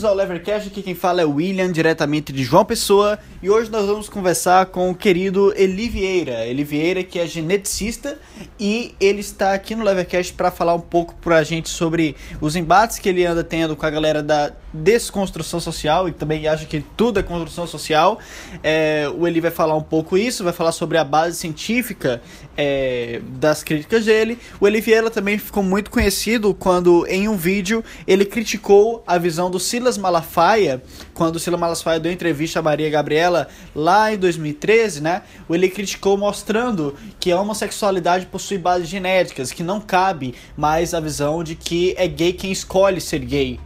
[0.00, 3.70] Bem-vindos ao Levercast, aqui quem fala é o William, diretamente de João Pessoa, e hoje
[3.70, 6.46] nós vamos conversar com o querido Eli Vieira.
[6.46, 8.18] Eli Vieira que é geneticista
[8.58, 12.98] e ele está aqui no Levercast para falar um pouco pra gente sobre os embates
[12.98, 17.20] que ele anda tendo com a galera da desconstrução social e também acha que tudo
[17.20, 18.18] é construção social.
[18.62, 22.22] É, o Eli vai falar um pouco isso, vai falar sobre a base científica
[22.56, 24.38] é, das críticas dele.
[24.60, 29.50] O Eli Vieira também ficou muito conhecido quando em um vídeo ele criticou a visão
[29.50, 30.82] do Silas Malafaia,
[31.14, 35.22] quando o Silas Malafaia deu entrevista a Maria Gabriela lá em 2013, né?
[35.48, 41.42] Ele criticou mostrando que a homossexualidade possui bases genéticas, que não cabe mais a visão
[41.42, 43.60] de que é gay quem escolhe ser gay.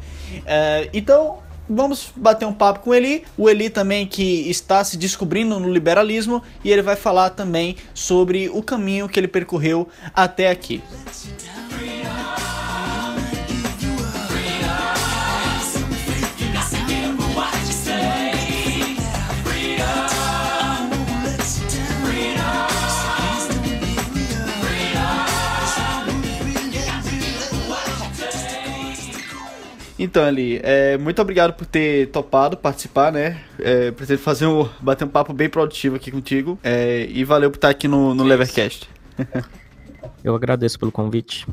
[0.47, 3.25] É, então, vamos bater um papo com o Eli.
[3.37, 8.49] O Eli também que está se descobrindo no liberalismo e ele vai falar também sobre
[8.49, 10.83] o caminho que ele percorreu até aqui.
[30.05, 33.41] Então, Ali, é, muito obrigado por ter topado participar, né?
[33.59, 36.59] É, pretendo fazer um, bater um papo bem produtivo aqui contigo.
[36.63, 38.87] É, e valeu por estar aqui no, no Levercast.
[40.23, 41.47] Eu agradeço pelo convite.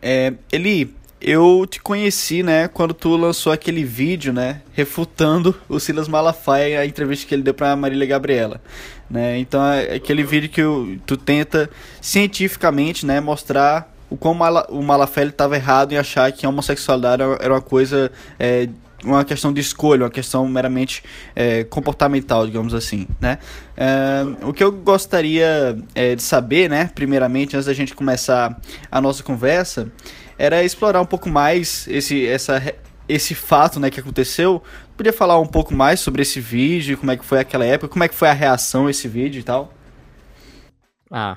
[0.00, 6.06] É, Eli, eu te conheci, né, quando tu lançou aquele vídeo, né, refutando o Silas
[6.06, 8.60] Malafaia, a entrevista que ele deu pra Marília Gabriela,
[9.08, 11.70] né, então é aquele vídeo que tu tenta
[12.00, 17.22] cientificamente, né, mostrar o quão Mala, o Malafaia estava errado em achar que a homossexualidade
[17.40, 18.68] era uma coisa é,
[19.04, 21.02] uma questão de escolha, uma questão meramente
[21.34, 23.38] é, comportamental, digamos assim, né?
[23.76, 28.58] É, o que eu gostaria é, de saber, né, primeiramente, antes da gente começar
[28.90, 29.92] a nossa conversa,
[30.38, 32.62] era explorar um pouco mais esse, essa,
[33.08, 34.62] esse fato, né, que aconteceu.
[34.96, 38.04] Podia falar um pouco mais sobre esse vídeo, como é que foi aquela época, como
[38.04, 39.74] é que foi a reação a esse vídeo e tal?
[41.10, 41.36] Ah,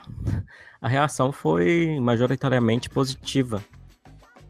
[0.82, 3.64] a reação foi majoritariamente positiva.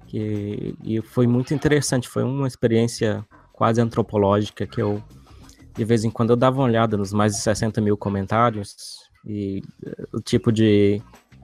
[0.07, 5.03] Que, e foi muito interessante, foi uma experiência quase antropológica que eu,
[5.75, 9.61] de vez em quando, eu dava uma olhada nos mais de 60 mil comentários e
[9.85, 11.01] eh, o tipo de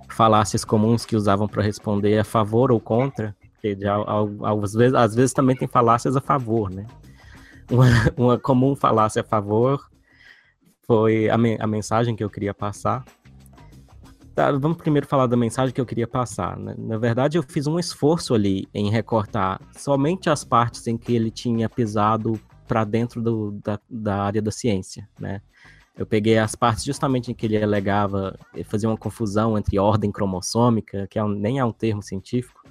[0.09, 3.35] falácias comuns que usavam para responder a favor ou contra,
[3.79, 3.95] já,
[4.43, 6.85] às, vezes, às vezes também tem falácias a favor, né?
[7.71, 7.85] Uma,
[8.17, 9.89] uma comum falácia a favor
[10.85, 13.05] foi a, me, a mensagem que eu queria passar,
[14.35, 16.57] Tá, vamos primeiro falar da mensagem que eu queria passar.
[16.57, 16.73] Né?
[16.77, 21.29] Na verdade, eu fiz um esforço ali em recortar somente as partes em que ele
[21.29, 25.41] tinha pisado para dentro do, da, da área da ciência, né?
[25.95, 30.11] Eu peguei as partes justamente em que ele alegava, ele fazia uma confusão entre ordem
[30.11, 32.63] cromossômica, que é um, nem é um termo científico,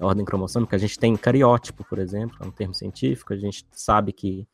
[0.00, 4.12] ordem cromossômica, a gente tem cariótipo, por exemplo, é um termo científico, a gente sabe
[4.12, 4.46] que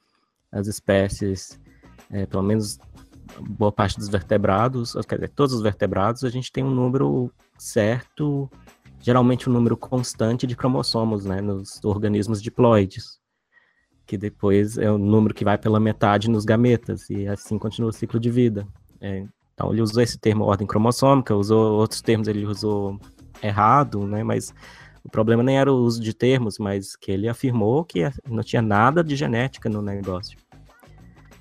[0.50, 1.60] as espécies,
[2.10, 2.80] é, pelo menos
[3.38, 8.50] boa parte dos vertebrados, quer dizer, todos os vertebrados, a gente tem um número certo,
[9.00, 13.18] geralmente um número constante de cromossomos, né, nos organismos diploides,
[14.06, 17.92] que depois é o número que vai pela metade nos gametas, e assim continua o
[17.92, 18.66] ciclo de vida.
[19.00, 19.24] É,
[19.54, 22.98] então ele usou esse termo ordem cromossômica, usou outros termos, ele usou
[23.42, 24.52] errado, né, mas
[25.02, 28.60] o problema nem era o uso de termos, mas que ele afirmou que não tinha
[28.60, 30.36] nada de genética no negócio.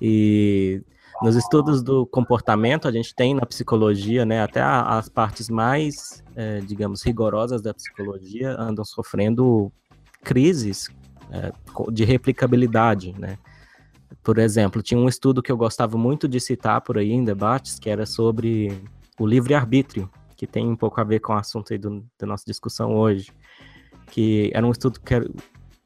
[0.00, 0.82] E
[1.22, 6.24] nos estudos do comportamento, a gente tem na psicologia, né, até a, as partes mais,
[6.34, 9.70] é, digamos, rigorosas da psicologia andam sofrendo
[10.22, 10.88] crises
[11.30, 11.52] é,
[11.92, 13.38] de replicabilidade, né.
[14.22, 17.78] Por exemplo, tinha um estudo que eu gostava muito de citar por aí em debates,
[17.78, 18.82] que era sobre
[19.18, 22.44] o livre-arbítrio, que tem um pouco a ver com o assunto aí do, da nossa
[22.46, 23.30] discussão hoje,
[24.10, 25.14] que era um estudo que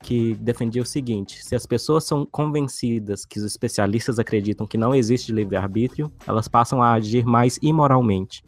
[0.04, 4.94] que defendia o seguinte: se as pessoas são convencidas que os especialistas acreditam que não
[4.94, 8.44] existe livre-arbítrio, elas passam a agir mais imoralmente.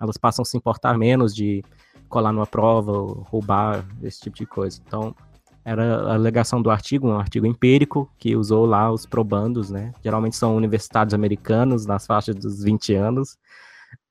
[0.00, 1.62] Elas passam a se importar menos de
[2.08, 2.92] colar numa prova,
[3.24, 4.80] roubar, esse tipo de coisa.
[4.86, 5.14] Então,
[5.62, 9.92] era a alegação do artigo, um artigo empírico, que usou lá os probandos, né?
[10.02, 13.36] Geralmente são universitários americanos, nas faixas dos 20 anos.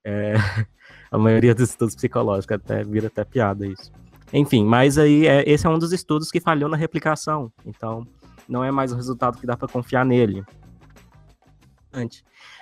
[0.05, 0.35] É,
[1.09, 3.91] a maioria dos estudos psicológicos, até vira até piada isso.
[4.33, 7.51] Enfim, mas aí é, esse é um dos estudos que falhou na replicação.
[7.65, 8.05] Então,
[8.47, 10.43] não é mais o resultado que dá para confiar nele.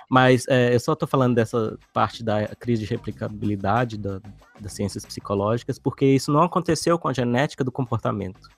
[0.08, 4.20] Mas é, eu só estou falando dessa parte da crise de replicabilidade da,
[4.60, 8.48] das ciências psicológicas, porque isso não aconteceu com a genética do comportamento.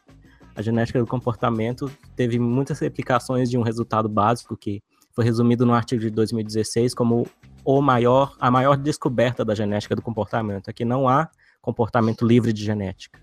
[0.55, 4.83] A genética do comportamento teve muitas replicações de um resultado básico que
[5.13, 7.27] foi resumido no artigo de 2016 como
[7.65, 11.31] o maior, a maior descoberta da genética do comportamento, é que não há
[11.69, 13.21] comportamento livre de genética.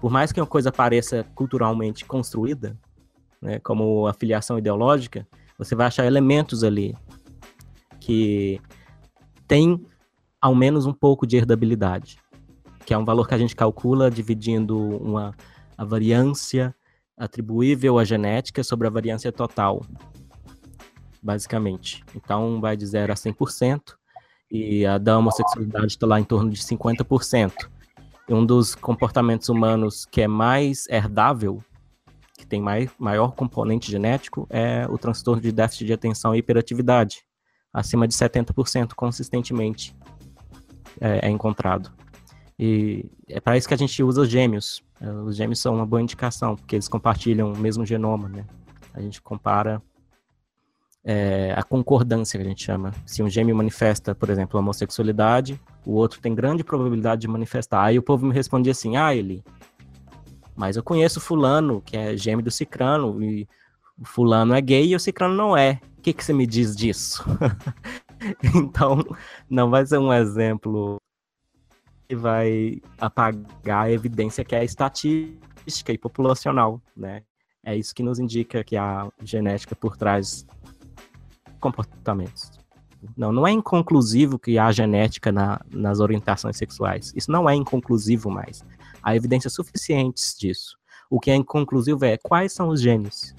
[0.00, 2.78] por mais que uma coisa pareça culturalmente construída,
[3.42, 5.26] né, como a filiação ideológica,
[5.58, 6.94] você vai achar elementos ali
[7.98, 8.60] que
[9.48, 9.84] tem
[10.40, 12.20] ao menos um pouco de herdabilidade,
[12.86, 15.34] que é um valor que a gente calcula dividindo uma,
[15.76, 16.72] a variância
[17.16, 19.84] atribuível à genética sobre a variância total,
[21.20, 22.04] basicamente.
[22.14, 23.97] Então, vai de 0 a 100%,
[24.50, 27.52] e a da homossexualidade está lá em torno de 50%.
[28.28, 31.62] E um dos comportamentos humanos que é mais herdável,
[32.36, 37.22] que tem mais, maior componente genético, é o transtorno de déficit de atenção e hiperatividade,
[37.72, 39.96] acima de 70% consistentemente
[41.00, 41.92] é, é encontrado.
[42.58, 44.82] E é para isso que a gente usa os gêmeos.
[45.00, 48.44] É, os gêmeos são uma boa indicação, porque eles compartilham o mesmo genoma, né?
[48.92, 49.80] A gente compara
[51.10, 52.92] é, a concordância, que a gente chama.
[53.06, 57.82] Se um gêmeo manifesta, por exemplo, a homossexualidade, o outro tem grande probabilidade de manifestar.
[57.82, 59.42] Aí o povo me respondia assim, ah, ele...
[60.54, 63.48] Mas eu conheço fulano, que é gêmeo do cicrano, e
[64.04, 65.80] fulano é gay e o cicrano não é.
[65.96, 67.24] O que, que você me diz disso?
[68.54, 69.02] então,
[69.48, 71.00] não vai ser um exemplo
[72.06, 77.22] que vai apagar a evidência que é estatística e populacional, né?
[77.64, 80.46] É isso que nos indica que a genética por trás
[81.60, 82.50] comportamentos.
[83.16, 87.12] Não, não é inconclusivo que há genética na, nas orientações sexuais.
[87.14, 88.64] Isso não é inconclusivo mais.
[89.02, 90.76] Há evidências suficientes disso.
[91.08, 93.34] O que é inconclusivo é quais são os genes.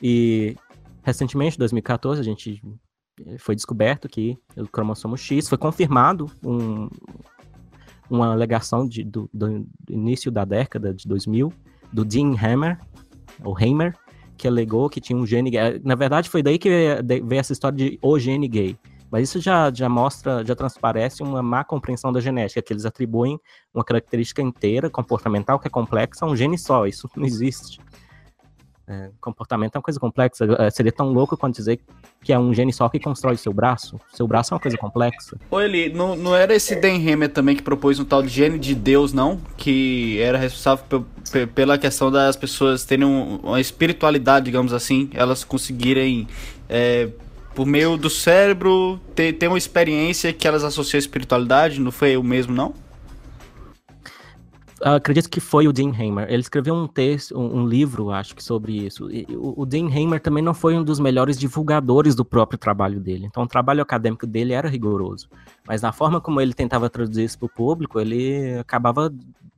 [0.00, 0.56] E
[1.02, 2.62] recentemente, em 2014, a gente
[3.26, 6.88] eh, foi descoberto que o cromossomo X foi confirmado um,
[8.08, 11.52] uma alegação de, do, do, início da década de 2000
[11.92, 12.80] do Dean Hammer,
[13.42, 13.96] ou Hamer,
[14.36, 15.80] que alegou que tinha um gene gay.
[15.84, 16.68] Na verdade, foi daí que
[17.24, 18.76] veio essa história de o gene gay.
[19.10, 23.38] Mas isso já, já mostra, já transparece uma má compreensão da genética, que eles atribuem
[23.72, 26.86] uma característica inteira, comportamental, que é complexa, a um gene só.
[26.86, 27.78] Isso não existe.
[28.86, 30.44] É, comportamento é uma coisa complexa.
[30.58, 31.80] É, seria tão louco quanto dizer
[32.22, 33.98] que é um gene só que constrói seu braço.
[34.12, 35.38] Seu braço é uma coisa complexa.
[35.50, 38.58] Ô Eli, não, não era esse Dan Hammer também que propôs um tal de gene
[38.58, 39.40] de Deus, não?
[39.56, 41.06] Que era responsável
[41.54, 46.28] pela questão das pessoas terem um, uma espiritualidade, digamos assim, elas conseguirem,
[46.68, 47.08] é,
[47.54, 51.80] por meio do cérebro, ter, ter uma experiência que elas associam à espiritualidade?
[51.80, 52.74] Não foi o mesmo, não?
[54.92, 56.26] Acredito que foi o Dean Hamer.
[56.28, 59.10] Ele escreveu um texto, um, um livro, acho que sobre isso.
[59.10, 63.00] E, o, o, Dean Hamer também não foi um dos melhores divulgadores do próprio trabalho
[63.00, 63.24] dele.
[63.26, 65.28] Então, o trabalho acadêmico dele era rigoroso.
[65.66, 69.12] Mas na forma como ele tentava traduzir isso para o público, ele acabava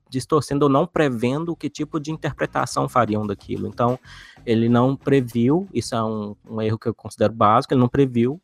[0.09, 3.67] distorcendo ou não prevendo que tipo de interpretação fariam daquilo.
[3.67, 3.99] Então,
[4.45, 8.41] ele não previu, isso é um, um erro que eu considero básico, ele não previu,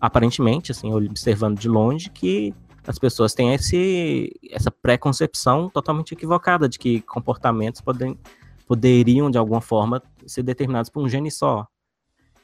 [0.00, 2.52] aparentemente, assim, observando de longe, que
[2.86, 8.18] as pessoas têm esse, essa preconcepção totalmente equivocada de que comportamentos podem,
[8.66, 11.66] poderiam, de alguma forma, ser determinados por um gene só.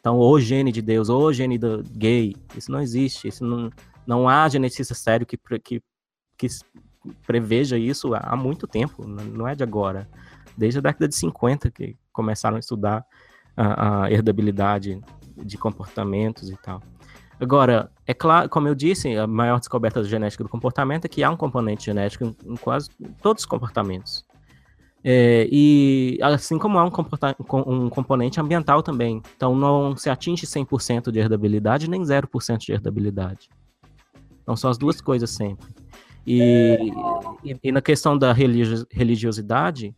[0.01, 3.29] Então, o gene de Deus, o gene do gay, isso não existe.
[3.29, 3.71] Isso não,
[4.05, 5.81] não há geneticista sério que, que,
[6.37, 6.49] que
[7.25, 10.09] preveja isso há muito tempo, não é de agora.
[10.57, 13.07] Desde a década de 50 que começaram a estudar
[13.57, 15.01] a, a herdabilidade
[15.37, 16.83] de comportamentos e tal.
[17.43, 21.29] Agora, é claro, como eu disse, a maior descoberta genética do comportamento é que há
[21.29, 22.89] um componente genético em, em quase
[23.21, 24.25] todos os comportamentos.
[25.03, 26.93] É, e assim como há um,
[27.67, 29.21] um, componente ambiental também.
[29.37, 33.51] Então não se atinge 100% de herdabilidade nem 0% de herdabilidade.
[34.41, 35.67] Então são as duas coisas sempre.
[36.25, 36.93] E,
[37.43, 39.93] e, e na questão da religiosidade,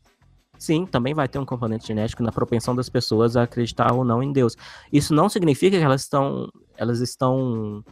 [0.58, 4.22] sim, também vai ter um componente genético na propensão das pessoas a acreditar ou não
[4.22, 4.56] em Deus.
[4.90, 7.84] Isso não significa que elas estão elas estão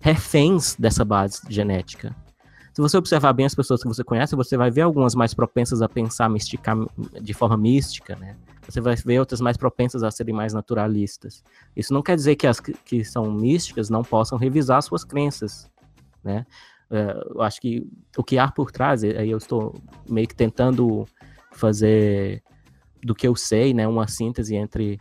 [0.00, 2.14] reféns dessa base genética.
[2.72, 5.82] Se você observar bem as pessoas que você conhece, você vai ver algumas mais propensas
[5.82, 6.74] a pensar mistica,
[7.20, 8.36] de forma mística, né?
[8.68, 11.42] Você vai ver outras mais propensas a serem mais naturalistas.
[11.74, 15.68] Isso não quer dizer que as que são místicas não possam revisar suas crenças,
[16.22, 16.46] né?
[16.90, 17.84] É, eu acho que
[18.16, 19.74] o que há por trás, aí eu estou
[20.08, 21.04] meio que tentando
[21.52, 22.42] fazer
[23.02, 25.00] do que eu sei, né, uma síntese entre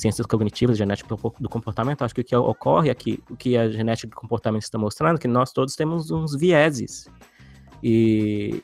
[0.00, 4.08] ciências cognitivas, genética do comportamento, acho que o que ocorre aqui, o que a genética
[4.08, 7.06] do comportamento está mostrando, é que nós todos temos uns vieses.
[7.82, 8.62] E,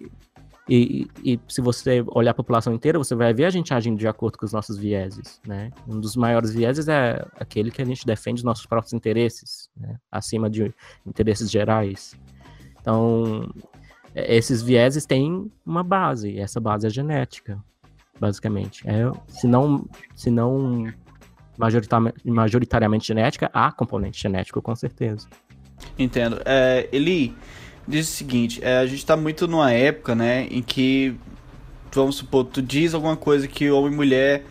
[0.68, 4.08] e, e, se você olhar a população inteira, você vai ver a gente agindo de
[4.08, 5.70] acordo com os nossos vieses, né?
[5.86, 9.96] Um dos maiores vieses é aquele que a gente defende os nossos próprios interesses, né?
[10.10, 10.74] acima de
[11.06, 12.14] interesses gerais.
[12.80, 13.48] Então,
[14.14, 17.62] esses vieses têm uma base, e essa base é genética,
[18.18, 18.82] basicamente.
[18.88, 20.92] É, se não, se não
[21.58, 25.26] majoritariamente, genética, há componente genético, com certeza.
[25.98, 26.40] Entendo.
[26.44, 27.34] É, ele
[27.86, 31.16] diz o seguinte, é, a gente está muito numa época, né, em que
[31.92, 34.44] vamos supor, tu diz alguma coisa que homem e mulher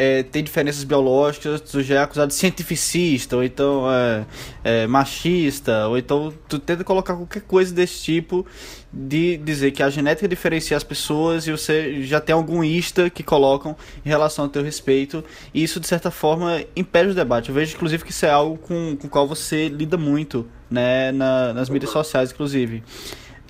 [0.00, 4.26] é, tem diferenças biológicas, tu já é acusado de cientificista, ou então é,
[4.62, 8.46] é, machista, ou então tu tenta colocar qualquer coisa desse tipo
[8.92, 13.24] de dizer que a genética diferencia as pessoas e você já tem algum ista que
[13.24, 13.74] colocam
[14.06, 17.48] em relação ao teu respeito, e isso de certa forma impede o debate.
[17.48, 21.10] Eu vejo inclusive que isso é algo com, com o qual você lida muito, né,
[21.10, 22.84] na, nas mídias sociais, inclusive.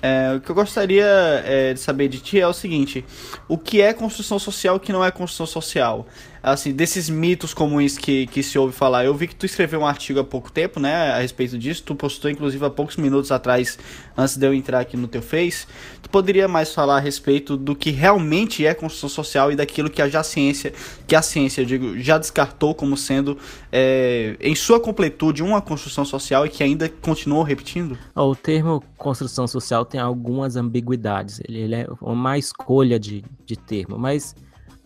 [0.01, 1.05] É, o que eu gostaria
[1.45, 3.05] é, de saber de ti é o seguinte:
[3.47, 6.07] o que é construção social e o que não é construção social?
[6.41, 9.05] Assim, desses mitos comuns que, que se ouve falar.
[9.05, 11.83] Eu vi que tu escreveu um artigo há pouco tempo, né, a respeito disso.
[11.83, 13.77] Tu postou, inclusive, há poucos minutos atrás,
[14.17, 15.67] antes de eu entrar aqui no teu Face.
[16.01, 20.01] Tu poderia mais falar a respeito do que realmente é construção social e daquilo que
[20.01, 20.73] a já ciência,
[21.05, 23.37] que a ciência, digo, já descartou como sendo,
[23.71, 27.97] é, em sua completude, uma construção social e que ainda continua repetindo?
[28.15, 31.41] O termo construção social tem algumas ambiguidades.
[31.47, 34.35] Ele, ele é uma escolha de, de termo, mas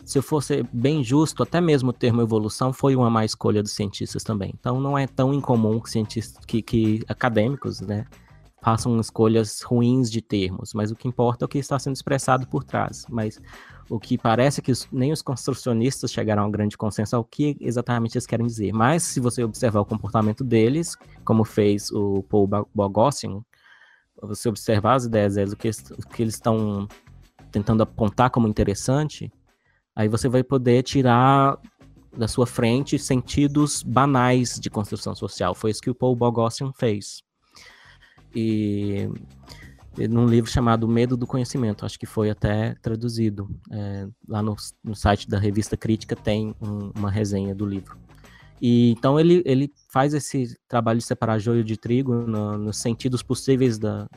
[0.05, 4.23] se fosse bem justo, até mesmo o termo evolução foi uma má escolha dos cientistas
[4.23, 4.53] também.
[4.59, 8.05] Então não é tão incomum que cientistas, que, que acadêmicos, né,
[8.61, 12.47] façam escolhas ruins de termos, mas o que importa é o que está sendo expressado
[12.47, 13.05] por trás.
[13.09, 13.39] Mas
[13.89, 17.23] o que parece é que os, nem os construcionistas chegaram a um grande consenso ao
[17.23, 18.71] que exatamente eles querem dizer.
[18.71, 20.95] Mas se você observar o comportamento deles,
[21.25, 23.41] como fez o Paul Boghossian,
[24.21, 26.87] você observar as ideias deles, o que, o que eles estão
[27.51, 29.31] tentando apontar como interessante,
[29.95, 31.57] Aí você vai poder tirar
[32.15, 35.53] da sua frente sentidos banais de construção social.
[35.55, 37.23] Foi isso que o Paul Bogossian fez.
[38.35, 39.09] E
[40.09, 43.47] num livro chamado Medo do Conhecimento, acho que foi até traduzido.
[43.71, 47.97] É, lá no, no, site da revista Crítica tem um, uma resenha do livro.
[48.61, 53.21] E então ele, ele faz esse trabalho de separar joio de trigo no, nos sentidos
[53.21, 54.07] possíveis da,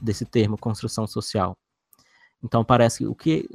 [0.00, 1.56] desse termo construção social.
[2.42, 3.48] Então parece que o que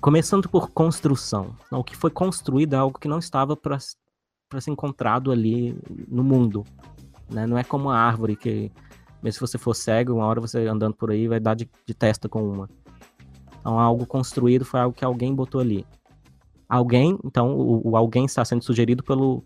[0.00, 1.56] começando por construção.
[1.70, 5.76] O que foi construído é algo que não estava para ser encontrado ali
[6.08, 6.64] no mundo.
[7.30, 7.46] Né?
[7.46, 8.70] Não é como uma árvore que,
[9.22, 11.94] mesmo se você for cego, uma hora você andando por aí vai dar de, de
[11.94, 12.68] testa com uma.
[13.60, 15.86] Então, algo construído foi algo que alguém botou ali.
[16.68, 19.42] Alguém, então, o, o alguém está sendo sugerido pelo,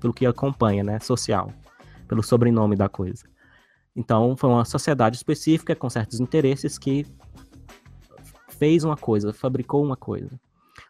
[0.00, 1.00] pelo que acompanha, né?
[1.00, 1.50] Social.
[2.06, 3.24] Pelo sobrenome da coisa.
[3.96, 7.06] Então, foi uma sociedade específica com certos interesses que
[8.58, 10.30] fez uma coisa, fabricou uma coisa.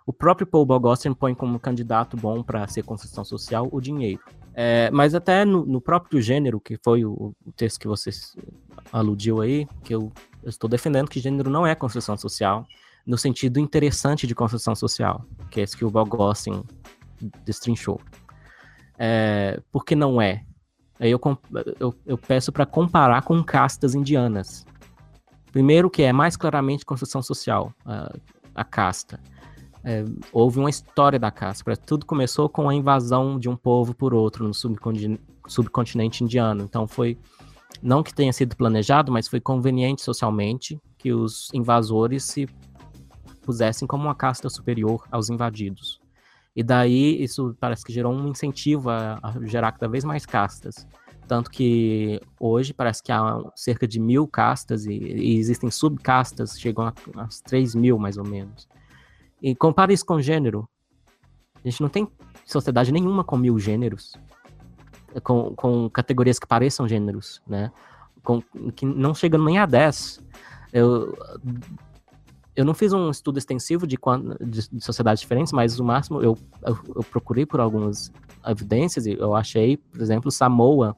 [0.07, 4.21] O próprio Paul Bogossian põe como candidato bom para ser construção social o dinheiro.
[4.55, 8.11] É, mas até no, no, próprio gênero, que foi o, o, texto que você
[8.93, 12.67] aludiu aí, que eu, eu, estou defendendo que gênero não é construção social,
[13.05, 16.63] no sentido interessante de construção social, que é esse que o Bogossian
[17.45, 18.01] destrinchou.
[18.97, 20.45] É, porque não é.
[21.01, 21.21] Aí eu,
[21.81, 24.65] eu, eu peço para comparar com castas indianas.
[25.55, 28.13] Primeiro, que é mais claramente construção social, a,
[28.57, 29.21] a casta.
[29.85, 31.77] É, houve uma história da casta.
[31.77, 36.65] Tudo começou com a invasão de um povo por outro no subcontinente, subcontinente indiano.
[36.65, 37.17] Então foi
[37.81, 42.49] não que tenha sido planejado, mas foi conveniente socialmente que os invasores se
[43.43, 46.01] pusessem como uma casta superior aos invadidos.
[46.57, 50.85] E daí isso parece que gerou um incentivo a, a gerar cada vez mais castas.
[51.27, 56.87] Tanto que hoje parece que há cerca de mil castas e, e existem subcastas, chegam
[56.87, 56.93] a
[57.45, 58.69] 3 mil mais ou menos.
[59.43, 60.69] E compara isso com gênero.
[61.65, 62.07] A gente não tem
[62.45, 64.13] sociedade nenhuma com mil gêneros,
[65.23, 67.73] com, com categorias que pareçam gêneros, né?
[68.23, 68.43] Com,
[68.75, 70.21] que não chegam nem a 10.
[70.73, 71.17] Eu,
[72.55, 73.97] eu não fiz um estudo extensivo de,
[74.41, 78.13] de, de sociedades diferentes, mas o máximo eu, eu, eu, procurei por algumas
[78.47, 80.97] evidências e eu achei, por exemplo, Samoa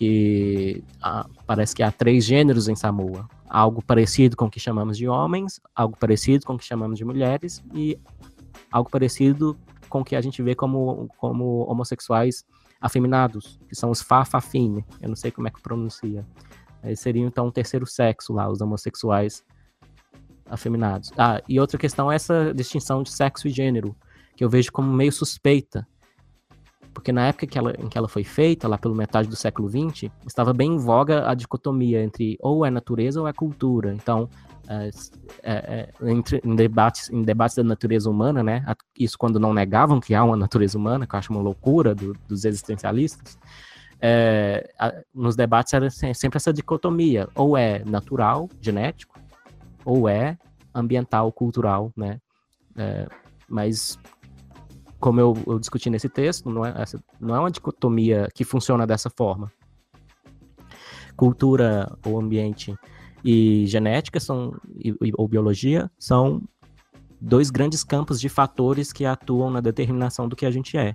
[0.00, 3.28] que ah, parece que há três gêneros em Samoa.
[3.46, 7.04] Algo parecido com o que chamamos de homens, algo parecido com o que chamamos de
[7.04, 8.00] mulheres e
[8.72, 9.58] algo parecido
[9.90, 12.46] com o que a gente vê como, como homossexuais
[12.80, 14.86] afeminados, que são os Fafafine.
[15.02, 16.26] Eu não sei como é que pronuncia.
[16.96, 19.44] Seriam então o terceiro sexo lá, os homossexuais
[20.46, 21.12] afeminados.
[21.18, 23.94] Ah, e outra questão é essa distinção de sexo e gênero,
[24.34, 25.86] que eu vejo como meio suspeita,
[27.00, 29.70] porque na época que ela, em que ela foi feita, lá pelo metade do século
[29.70, 33.94] XX, estava bem em voga a dicotomia entre ou é natureza ou é cultura.
[33.94, 34.28] Então,
[34.68, 34.90] é,
[35.42, 38.62] é, é entre, em, debates, em debates da natureza humana, né,
[38.98, 42.12] isso quando não negavam que há uma natureza humana, que eu acho uma loucura do,
[42.28, 43.38] dos existencialistas,
[43.98, 49.18] é, a, nos debates era sempre essa dicotomia, ou é natural, genético,
[49.86, 50.36] ou é
[50.74, 52.20] ambiental, cultural, né,
[52.76, 53.08] é,
[53.48, 53.98] mas
[55.00, 58.86] como eu, eu, discuti nesse texto, não é, essa, não é uma dicotomia que funciona
[58.86, 59.50] dessa forma.
[61.16, 62.74] Cultura ou ambiente,
[63.24, 66.42] e genética são, e, ou biologia são
[67.20, 70.94] dois grandes campos de fatores que atuam na determinação do que a gente é.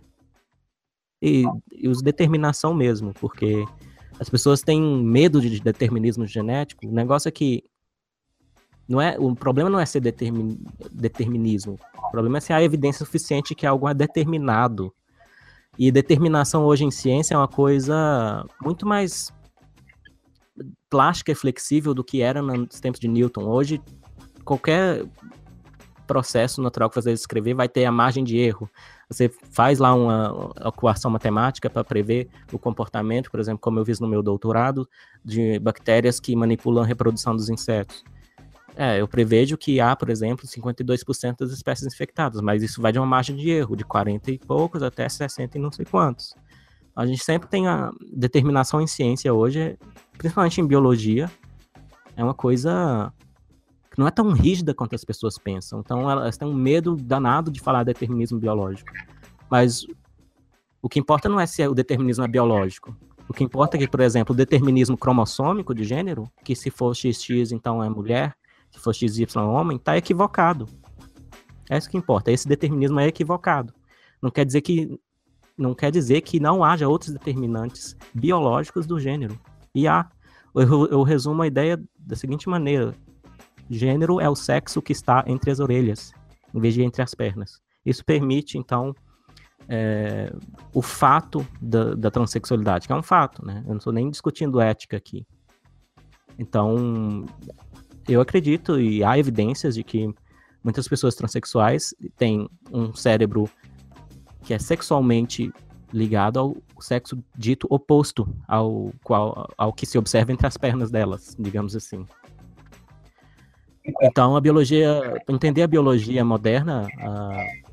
[1.22, 3.66] E, e os determinação mesmo, porque
[4.20, 6.88] as pessoas têm medo de determinismo genético.
[6.88, 7.64] O negócio é que
[8.88, 10.58] não é, o problema não é ser determin,
[10.92, 11.80] determinismo.
[12.08, 14.94] O problema é se há evidência suficiente que algo é determinado.
[15.78, 19.34] E determinação hoje em ciência é uma coisa muito mais
[20.90, 23.44] plástica e flexível do que era nos tempos de Newton.
[23.44, 23.82] Hoje,
[24.46, 25.06] qualquer
[26.06, 28.70] processo natural que você escrever vai ter a margem de erro.
[29.10, 34.00] Você faz lá uma equação matemática para prever o comportamento, por exemplo, como eu fiz
[34.00, 34.88] no meu doutorado,
[35.24, 38.04] de bactérias que manipulam a reprodução dos insetos.
[38.78, 43.00] É, eu prevejo que há, por exemplo, 52% das espécies infectadas, mas isso vai de
[43.00, 46.36] uma margem de erro de 40 e poucos até 60 e não sei quantos.
[46.94, 49.78] A gente sempre tem a determinação em ciência hoje,
[50.18, 51.32] principalmente em biologia,
[52.18, 53.14] é uma coisa
[53.92, 55.80] que não é tão rígida quanto as pessoas pensam.
[55.80, 58.92] Então elas têm um medo danado de falar determinismo biológico.
[59.50, 59.86] Mas
[60.82, 62.96] o que importa não é se o determinismo é biológico.
[63.28, 66.94] O que importa é que, por exemplo, o determinismo cromossômico de gênero, que se for
[66.94, 68.36] XX então é mulher,
[68.76, 70.68] se for XY homem, está equivocado.
[71.70, 72.32] É isso que importa.
[72.32, 73.74] Esse determinismo é equivocado.
[74.22, 75.00] Não quer dizer que
[75.58, 79.40] não quer dizer que não haja outros determinantes biológicos do gênero.
[79.74, 80.10] E há.
[80.54, 82.94] Eu, eu resumo a ideia da seguinte maneira:
[83.70, 86.14] gênero é o sexo que está entre as orelhas,
[86.54, 87.62] em vez de entre as pernas.
[87.86, 88.94] Isso permite, então,
[89.70, 90.34] é,
[90.74, 93.64] o fato da, da, transexualidade, que é um fato, né?
[93.66, 95.26] Eu não estou nem discutindo ética aqui.
[96.38, 97.26] Então,
[98.08, 100.14] eu acredito e há evidências de que
[100.64, 103.50] muitas pessoas transexuais têm um cérebro
[104.44, 105.52] que é sexualmente
[105.92, 111.36] ligado ao sexo dito oposto ao, qual, ao que se observa entre as pernas delas,
[111.40, 112.06] digamos assim.
[114.02, 117.66] Então, a biologia, entender a biologia moderna, uh,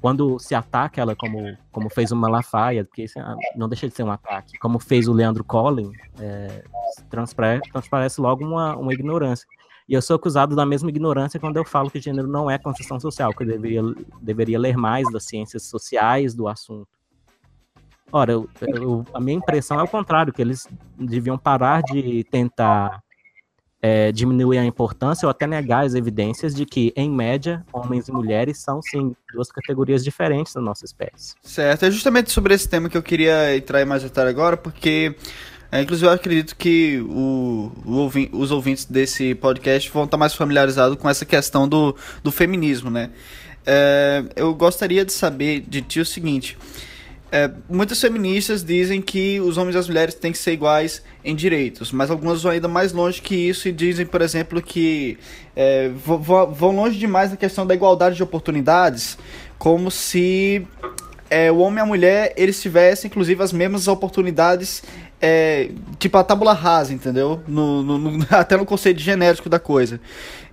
[0.00, 4.02] quando se ataca ela como, como fez o Malafaia, porque é, não deixa de ser
[4.02, 6.64] um ataque, como fez o Leandro Collin, é,
[7.08, 9.46] transparece, transparece logo uma, uma ignorância.
[9.88, 12.98] E eu sou acusado da mesma ignorância quando eu falo que gênero não é construção
[13.00, 13.82] social, que eu deveria,
[14.20, 16.88] deveria ler mais das ciências sociais do assunto.
[18.10, 20.68] Ora, eu, eu, a minha impressão é o contrário, que eles
[20.98, 23.02] deviam parar de tentar
[23.80, 28.12] é, diminuir a importância ou até negar as evidências de que, em média, homens e
[28.12, 31.34] mulheres são, sim, duas categorias diferentes da nossa espécie.
[31.42, 35.16] Certo, é justamente sobre esse tema que eu queria entrar em mais detalhe agora, porque
[35.72, 40.98] é, inclusive, eu acredito que o, o os ouvintes desse podcast vão estar mais familiarizados
[40.98, 43.08] com essa questão do, do feminismo, né?
[43.64, 46.58] É, eu gostaria de saber de ti o seguinte:
[47.30, 51.34] é, muitas feministas dizem que os homens e as mulheres têm que ser iguais em
[51.34, 55.16] direitos, mas algumas vão ainda mais longe que isso e dizem, por exemplo, que
[55.56, 59.16] é, vão longe demais na questão da igualdade de oportunidades,
[59.58, 60.66] como se
[61.30, 64.82] é, o homem e a mulher eles tivessem, inclusive, as mesmas oportunidades
[65.22, 67.40] é, tipo a tábula rasa, entendeu?
[67.46, 70.00] No, no, no, até no conceito genérico da coisa.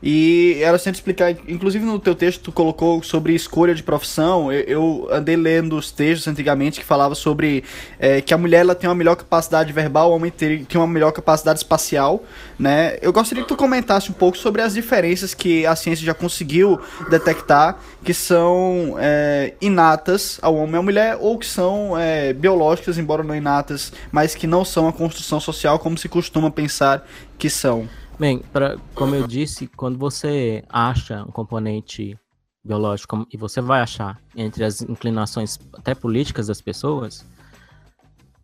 [0.01, 4.61] E ela sempre explicar, inclusive no teu texto tu colocou sobre escolha de profissão, eu,
[4.61, 7.65] eu andei lendo os textos antigamente que falava sobre
[7.99, 11.11] é, que a mulher ela tem uma melhor capacidade verbal, o homem tem uma melhor
[11.11, 12.23] capacidade espacial,
[12.57, 12.97] né?
[13.01, 16.79] Eu gostaria que tu comentasse um pouco sobre as diferenças que a ciência já conseguiu
[17.09, 22.97] detectar, que são é, inatas ao homem e à mulher, ou que são é, biológicas,
[22.97, 27.05] embora não inatas, mas que não são a construção social como se costuma pensar
[27.37, 27.87] que são.
[28.19, 32.19] Bem, pra, como eu disse, quando você acha um componente
[32.61, 37.25] biológico e você vai achar entre as inclinações até políticas das pessoas,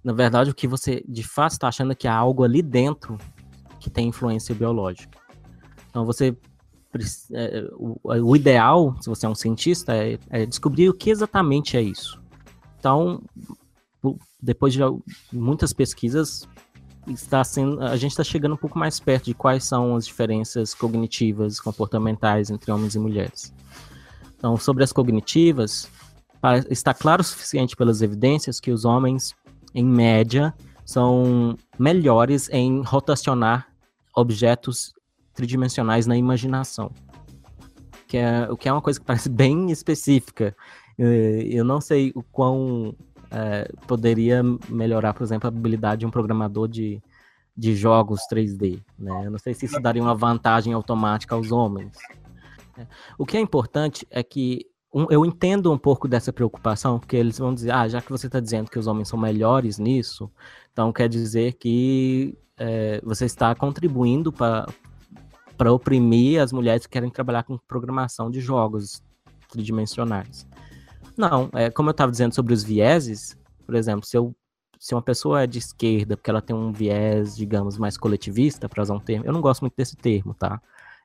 [0.01, 3.17] na verdade o que você de fato está achando é que há algo ali dentro
[3.77, 5.19] que tem influência biológica.
[5.89, 6.37] Então você
[7.33, 11.75] é, o, o, ideal, se você é um cientista, é, é, descobrir o que exatamente
[11.75, 12.21] é isso.
[12.79, 13.21] Então,
[14.41, 14.79] depois de
[15.33, 16.47] muitas pesquisas,
[17.07, 20.73] está sendo, a gente está chegando um pouco mais perto de quais são as diferenças
[20.73, 23.53] cognitivas, comportamentais entre homens e mulheres.
[24.37, 25.89] Então, sobre as cognitivas,
[26.69, 29.35] está claro o suficiente pelas evidências que os homens,
[29.73, 30.53] em média,
[30.85, 33.67] são melhores em rotacionar
[34.15, 34.93] objetos
[35.33, 36.91] tridimensionais na imaginação.
[38.07, 40.55] Que é, o que é uma coisa que parece bem específica.
[40.97, 42.95] Eu não sei o quão
[43.31, 47.01] é, poderia melhorar, por exemplo, a habilidade de um programador de,
[47.55, 48.81] de jogos 3D.
[48.97, 49.25] Né?
[49.25, 51.97] Eu não sei se isso daria uma vantagem automática aos homens.
[52.77, 52.87] Né?
[53.17, 57.37] O que é importante é que um, eu entendo um pouco dessa preocupação, porque eles
[57.37, 60.31] vão dizer, ah, já que você está dizendo que os homens são melhores nisso,
[60.71, 64.65] então quer dizer que é, você está contribuindo para
[65.57, 69.01] para oprimir as mulheres que querem trabalhar com programação de jogos
[69.49, 70.45] tridimensionais.
[71.17, 74.35] Não, é, como eu estava dizendo sobre os vieses, por exemplo, se, eu,
[74.79, 78.83] se uma pessoa é de esquerda porque ela tem um viés, digamos, mais coletivista, para
[78.83, 80.61] usar um termo, eu não gosto muito desse termo, tá?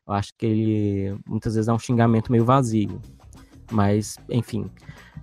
[0.07, 3.01] Eu acho que ele muitas vezes é um xingamento meio vazio.
[3.71, 4.69] Mas, enfim,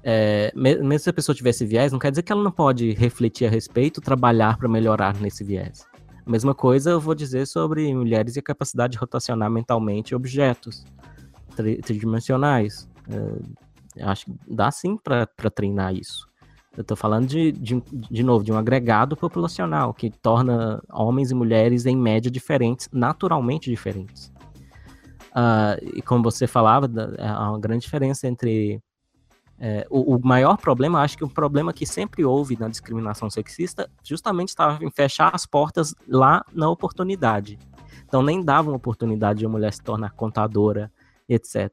[0.03, 3.45] é, mesmo se a pessoa tivesse viés, não quer dizer que ela não pode refletir
[3.45, 5.85] a respeito, trabalhar para melhorar nesse viés.
[6.25, 10.85] A mesma coisa eu vou dizer sobre mulheres e a capacidade de rotacionar mentalmente objetos
[11.83, 12.87] tridimensionais.
[13.09, 13.66] É,
[14.01, 16.27] acho que dá sim para treinar isso.
[16.75, 21.35] Eu estou falando de, de, de novo, de um agregado populacional que torna homens e
[21.35, 24.31] mulheres em média diferentes, naturalmente diferentes.
[25.31, 26.87] Uh, e como você falava,
[27.19, 28.81] há uma grande diferença entre
[29.59, 33.89] é, o, o, maior problema, acho que o problema que sempre houve na discriminação sexista,
[34.03, 37.57] justamente estava em fechar as portas lá na oportunidade.
[38.05, 40.91] Então nem davam oportunidade de uma mulher se tornar contadora,
[41.27, 41.71] etc.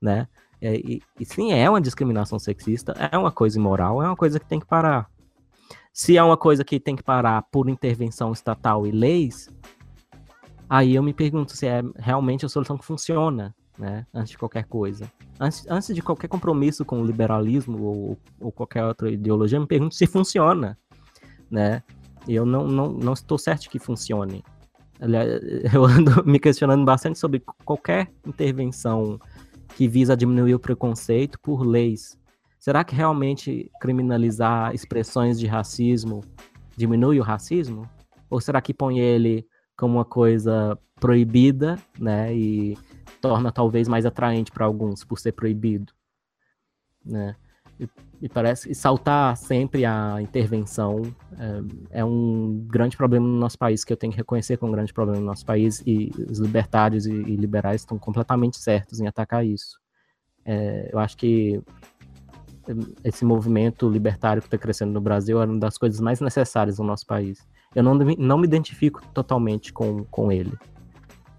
[0.00, 0.28] Né?
[0.60, 4.46] E, e, sim, é uma discriminação sexista, é uma coisa imoral, é uma coisa que
[4.46, 5.08] tem que parar.
[5.92, 9.48] Se é uma coisa que tem que parar por intervenção estatal e leis,
[10.68, 14.06] aí eu me pergunto se é realmente a solução que funciona né?
[14.12, 15.10] Antes de qualquer coisa.
[15.38, 19.94] Antes, antes de qualquer compromisso com o liberalismo ou, ou qualquer outra ideologia, me pergunto
[19.94, 20.78] se funciona,
[21.50, 21.82] né?
[22.26, 24.42] Eu não, não, não estou certo que funcione.
[25.72, 29.20] Eu ando me questionando bastante sobre qualquer intervenção
[29.76, 32.18] que visa diminuir o preconceito por leis.
[32.58, 36.24] Será que realmente criminalizar expressões de racismo
[36.74, 37.86] diminui o racismo?
[38.30, 42.34] Ou será que põe ele como uma coisa proibida, né?
[42.34, 42.78] E
[43.20, 45.92] torna talvez mais atraente para alguns por ser proibido,
[47.04, 47.36] né?
[48.20, 51.02] E, parece e saltar sempre a intervenção
[51.38, 54.74] é, é, um grande problema no nosso país que eu tenho que reconhecer como um
[54.74, 59.06] grande problema no nosso país e os libertários e, e liberais estão completamente certos em
[59.06, 59.78] atacar isso.
[60.46, 61.60] É, eu acho que
[63.04, 66.84] esse movimento libertário que está crescendo no Brasil é uma das coisas mais necessárias no
[66.84, 67.46] nosso país.
[67.74, 70.52] Eu não, não me identifico totalmente com, com ele.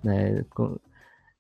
[0.03, 0.45] Né?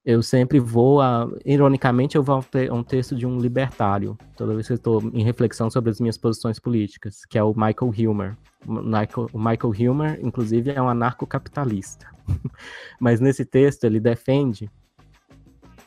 [0.07, 4.65] Eu sempre vou a, ironicamente eu vou a um texto de um libertário toda vez
[4.65, 8.37] que estou em reflexão sobre as minhas posições políticas que é o Michael Hilmer.
[8.65, 12.07] O Michael Hilmer inclusive é um anarcocapitalista.
[13.01, 14.71] Mas nesse texto ele defende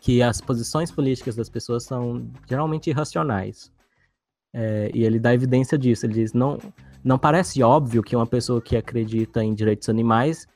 [0.03, 3.73] que as posições políticas das pessoas são geralmente irracionais.
[4.53, 6.05] É, e ele dá evidência disso.
[6.05, 6.59] Ele diz não
[7.03, 10.47] não parece óbvio que uma pessoa que acredita em direitos animais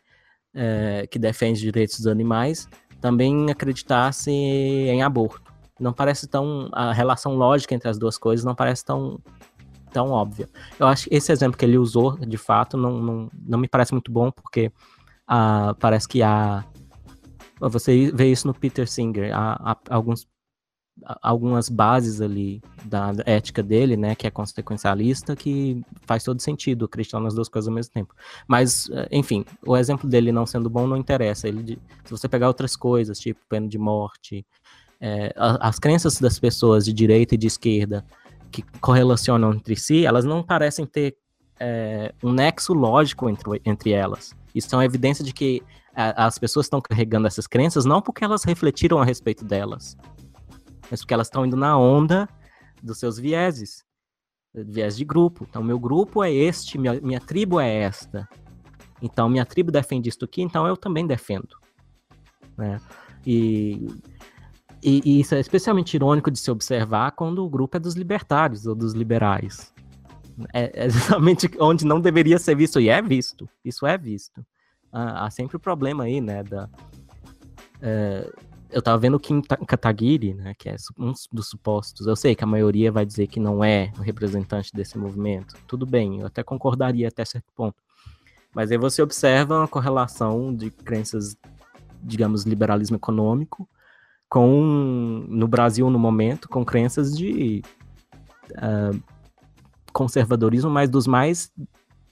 [0.54, 2.68] é, que defende direitos dos animais
[3.04, 5.52] também acreditasse em aborto.
[5.78, 6.70] Não parece tão.
[6.72, 9.20] A relação lógica entre as duas coisas não parece tão,
[9.92, 10.48] tão óbvia.
[10.80, 13.92] Eu acho que esse exemplo que ele usou, de fato, não, não, não me parece
[13.92, 14.72] muito bom, porque
[15.28, 16.64] ah, parece que há.
[17.60, 19.36] Você vê isso no Peter Singer.
[19.36, 20.26] Há, há alguns
[21.20, 27.20] algumas bases ali da ética dele, né, que é consequencialista, que faz todo sentido acreditar
[27.20, 28.14] nas duas coisas ao mesmo tempo.
[28.46, 31.48] Mas, eh, enfim, o exemplo dele não sendo bom não interessa.
[31.48, 34.46] Ele, se você pegar outras coisas, tipo pena de morte,
[35.00, 38.04] é, as crenças das pessoas de direita e de esquerda
[38.50, 41.16] que correlacionam entre si, elas não parecem ter
[41.58, 44.34] é, um nexo lógico entre, entre elas.
[44.54, 45.62] Isso é uma evidência de que
[45.96, 49.96] as pessoas estão carregando essas crenças não porque elas refletiram a respeito delas,
[50.90, 52.28] mas porque elas estão indo na onda
[52.82, 53.84] dos seus vieses,
[54.54, 55.46] viés de grupo.
[55.48, 58.28] Então, meu grupo é este, minha, minha tribo é esta.
[59.02, 61.56] Então, minha tribo defende isto aqui, então eu também defendo.
[62.56, 62.80] Né?
[63.26, 63.88] E,
[64.82, 68.66] e, e, isso é especialmente irônico de se observar quando o grupo é dos libertários
[68.66, 69.72] ou dos liberais.
[70.52, 73.48] É, é exatamente onde não deveria ser visto, e é visto.
[73.64, 74.44] Isso é visto.
[74.92, 76.68] Ah, há sempre o problema aí, né, da,
[77.82, 78.30] é,
[78.74, 82.08] eu tava vendo o Kim Kataguiri, né, que é um dos supostos.
[82.08, 85.54] Eu sei que a maioria vai dizer que não é o representante desse movimento.
[85.68, 87.76] Tudo bem, eu até concordaria até certo ponto.
[88.52, 91.36] Mas aí você observa uma correlação de crenças,
[92.02, 93.68] digamos, liberalismo econômico,
[94.28, 97.62] com, no Brasil no momento, com crenças de
[98.50, 99.00] uh,
[99.92, 101.52] conservadorismo, mas dos mais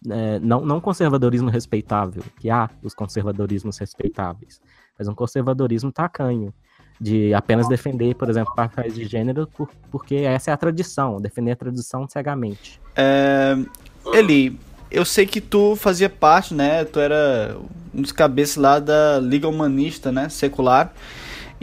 [0.09, 4.61] é, não, não conservadorismo respeitável, que há os conservadorismos respeitáveis,
[5.03, 6.55] mas um conservadorismo tacanho,
[7.01, 11.51] de apenas defender, por exemplo, papéis de gênero, por, porque essa é a tradição, defender
[11.51, 12.81] a tradição cegamente.
[12.95, 13.59] É,
[14.13, 14.57] Eli,
[14.89, 16.85] eu sei que tu fazia parte, né?
[16.85, 17.57] Tu era
[17.93, 20.29] um dos cabeças lá da Liga Humanista, né?
[20.29, 20.95] Secular.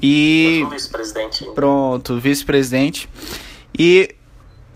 [0.02, 0.66] E.
[0.70, 1.46] vice-presidente.
[1.56, 3.08] Pronto, vice-presidente.
[3.78, 4.16] E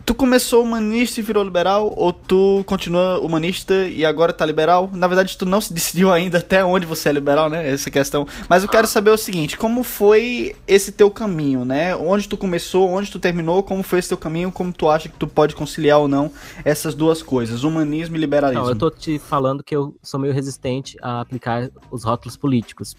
[0.06, 4.90] Tu começou humanista e virou liberal, ou tu continua humanista e agora tá liberal?
[4.92, 7.70] Na verdade, tu não se decidiu ainda até onde você é liberal, né?
[7.70, 8.28] Essa questão.
[8.50, 11.96] Mas eu quero saber o seguinte: como foi esse teu caminho, né?
[11.96, 15.18] Onde tu começou, onde tu terminou, como foi esse teu caminho, como tu acha que
[15.18, 16.30] tu pode conciliar ou não
[16.66, 18.62] essas duas coisas, humanismo e liberalismo?
[18.62, 22.94] Não, eu tô te falando que eu sou meio resistente a aplicar os rótulos políticos.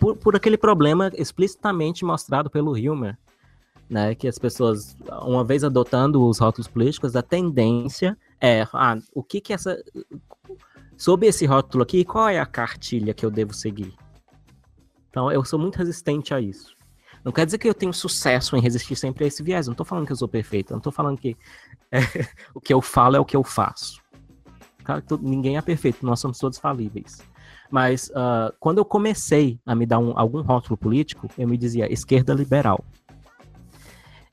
[0.00, 3.16] Por, por aquele problema explicitamente mostrado pelo Hilmer
[3.88, 4.14] né?
[4.14, 9.40] Que as pessoas, uma vez adotando os rótulos políticos, a tendência é, ah, o que
[9.40, 9.82] que essa
[10.96, 13.94] sob esse rótulo aqui, qual é a cartilha que eu devo seguir?
[15.08, 16.76] Então, eu sou muito resistente a isso.
[17.24, 19.66] Não quer dizer que eu tenho sucesso em resistir sempre a esse viés.
[19.66, 20.72] Não tô falando que eu sou perfeito.
[20.72, 21.36] Não tô falando que
[21.90, 22.00] é,
[22.54, 24.00] o que eu falo é o que eu faço.
[24.84, 26.04] Claro que ninguém é perfeito.
[26.04, 27.18] Nós somos todos falíveis.
[27.70, 31.92] Mas uh, quando eu comecei a me dar um, algum rótulo político, eu me dizia
[31.92, 32.84] esquerda liberal.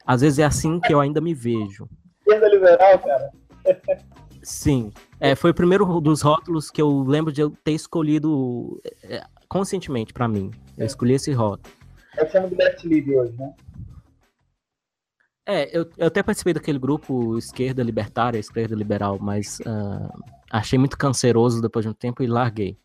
[0.05, 1.87] Às vezes é assim que eu ainda me vejo.
[2.19, 3.31] Esquerda liberal, cara.
[4.43, 4.91] Sim.
[5.19, 10.13] É, foi o primeiro dos rótulos que eu lembro de eu ter escolhido é, conscientemente
[10.13, 10.51] para mim.
[10.77, 11.73] Eu escolhi esse rótulo.
[12.15, 13.53] É o que chama do Left League hoje, né?
[15.47, 20.97] É, eu, eu até participei daquele grupo esquerda libertária, esquerda liberal, mas uh, achei muito
[20.97, 22.77] canceroso depois de um tempo e larguei.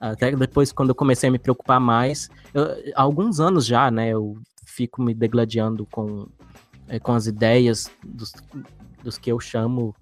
[0.00, 4.08] Até depois, quando eu comecei a me preocupar mais, eu, há alguns anos já, né,
[4.08, 4.38] eu
[4.70, 6.28] fico me degladiando com,
[6.88, 8.32] é, com as ideias dos,
[9.02, 9.94] dos que eu chamo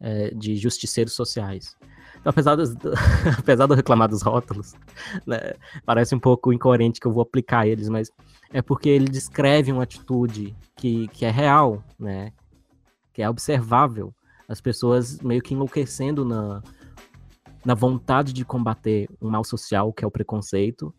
[0.00, 1.76] é, de justiceiros sociais.
[2.18, 2.74] Então, apesar, dos,
[3.38, 4.74] apesar de eu reclamar dos rótulos,
[5.26, 8.10] né, parece um pouco incoerente que eu vou aplicar eles, mas
[8.52, 12.32] é porque ele descreve uma atitude que, que é real, né,
[13.12, 14.12] que é observável.
[14.48, 16.62] As pessoas meio que enlouquecendo na,
[17.64, 20.94] na vontade de combater um mal social, que é o preconceito,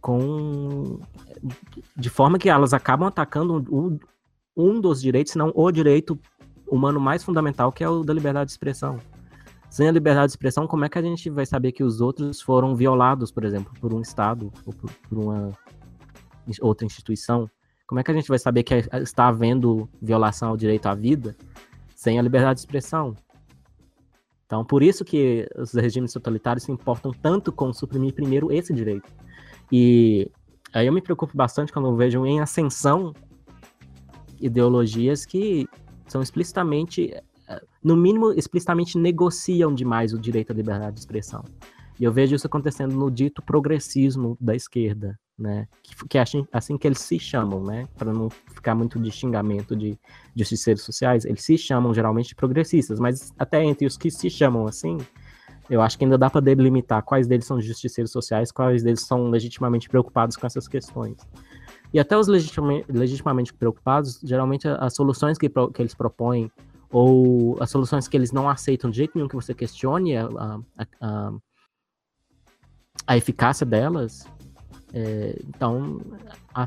[0.00, 1.00] com
[1.96, 3.98] de forma que elas acabam atacando um,
[4.56, 6.18] um dos direitos, se não o direito
[6.66, 8.98] humano mais fundamental, que é o da liberdade de expressão.
[9.68, 12.40] Sem a liberdade de expressão, como é que a gente vai saber que os outros
[12.40, 15.52] foram violados, por exemplo, por um Estado ou por, por uma
[16.60, 17.48] outra instituição?
[17.86, 21.36] Como é que a gente vai saber que está havendo violação ao direito à vida
[21.94, 23.14] sem a liberdade de expressão?
[24.46, 29.08] Então, por isso que os regimes totalitários se importam tanto com suprimir primeiro esse direito.
[29.70, 30.30] E
[30.72, 33.12] aí eu me preocupo bastante quando eu vejo em ascensão
[34.40, 35.68] ideologias que
[36.06, 37.14] são explicitamente,
[37.82, 41.44] no mínimo, explicitamente negociam demais o direito à liberdade de expressão.
[41.98, 45.68] E eu vejo isso acontecendo no dito progressismo da esquerda, né?
[45.82, 47.86] Que, que é assim, assim que eles se chamam, né?
[47.98, 49.98] Para não ficar muito de xingamento de
[50.34, 54.66] justiceiros sociais, eles se chamam geralmente de progressistas, mas até entre os que se chamam
[54.66, 54.96] assim,
[55.70, 59.30] eu acho que ainda dá para delimitar quais deles são justiceiros sociais, quais deles são
[59.30, 61.16] legitimamente preocupados com essas questões.
[61.94, 66.50] E até os legitimamente, legitimamente preocupados, geralmente as soluções que, que eles propõem,
[66.90, 70.60] ou as soluções que eles não aceitam de jeito nenhum que você questione a, a,
[71.00, 71.32] a,
[73.06, 74.26] a eficácia delas,
[74.92, 76.00] é, então
[76.52, 76.66] a,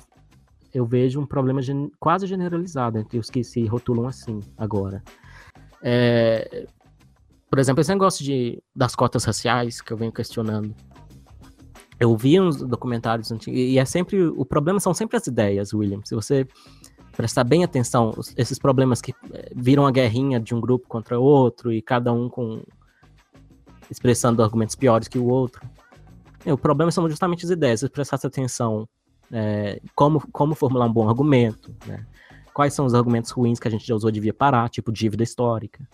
[0.73, 5.03] eu vejo um problema gen, quase generalizado entre os que se rotulam assim agora.
[5.81, 6.65] É,
[7.53, 10.73] por exemplo, esse negócio de, das cotas raciais que eu venho questionando.
[11.99, 14.23] Eu vi uns documentários antigos, e é sempre.
[14.23, 16.01] O problema são sempre as ideias, William.
[16.03, 16.47] Se você
[17.15, 21.71] prestar bem atenção, esses problemas que eh, viram a guerrinha de um grupo contra outro,
[21.71, 22.63] e cada um com.
[23.87, 25.61] expressando argumentos piores que o outro.
[26.47, 27.81] O problema são justamente as ideias.
[27.81, 28.89] Se prestasse atenção
[29.31, 32.03] é, como, como formular um bom argumento, né?
[32.51, 35.87] quais são os argumentos ruins que a gente já usou devia parar, tipo dívida histórica.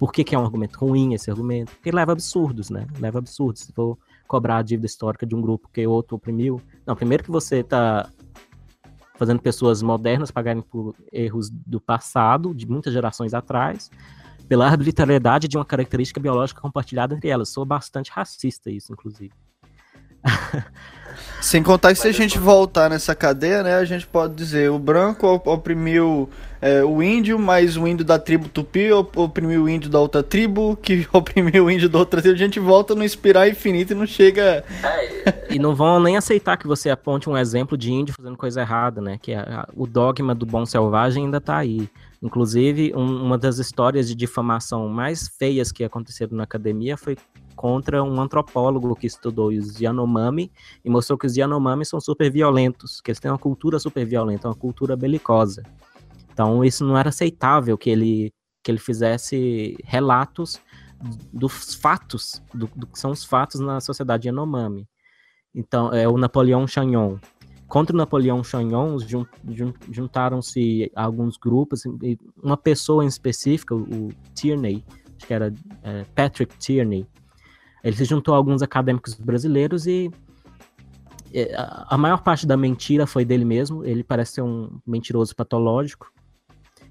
[0.00, 1.72] Por que, que é um argumento ruim esse argumento?
[1.72, 2.86] Porque leva absurdos, né?
[2.98, 3.64] Leva absurdos.
[3.64, 6.58] Se for cobrar a dívida histórica de um grupo que outro oprimiu.
[6.86, 8.08] Não, primeiro que você está
[9.16, 13.90] fazendo pessoas modernas pagarem por erros do passado, de muitas gerações atrás,
[14.48, 17.50] pela arbitrariedade de uma característica biológica compartilhada entre elas.
[17.50, 19.34] Sou bastante racista isso, inclusive.
[21.42, 24.78] Sem contar que se a gente voltar nessa cadeia, né, a gente pode dizer o
[24.78, 26.30] branco oprimiu
[26.62, 30.76] é, o índio, mas o índio da tribo tupi oprimiu o índio da outra tribo,
[30.76, 32.34] que oprimiu o índio da outra tribo.
[32.34, 34.62] A gente volta no espiral infinito e não chega.
[35.48, 39.00] e não vão nem aceitar que você aponte um exemplo de índio fazendo coisa errada,
[39.00, 39.18] né?
[39.20, 41.88] Que a, o dogma do bom selvagem ainda tá aí.
[42.22, 47.16] Inclusive, um, uma das histórias de difamação mais feias que aconteceram na academia foi
[47.56, 50.52] contra um antropólogo que estudou os Yanomami
[50.84, 54.48] e mostrou que os Yanomami são super violentos, que eles têm uma cultura super violenta,
[54.48, 55.62] uma cultura belicosa.
[56.32, 60.60] Então isso não era aceitável que ele que ele fizesse relatos
[61.32, 64.86] dos fatos, do, do que são os fatos na sociedade Yanomami.
[65.54, 67.16] Então, é o Napoleão Chagnon,
[67.66, 71.84] contra o Napoleão Chagnon jun, jun, juntaram-se alguns grupos,
[72.42, 74.84] uma pessoa em específico, o Tierney,
[75.16, 77.06] acho que era é, Patrick Tierney,
[77.82, 80.10] ele se juntou a alguns acadêmicos brasileiros e
[81.32, 83.84] é, a maior parte da mentira foi dele mesmo.
[83.84, 86.12] Ele parece ser um mentiroso patológico.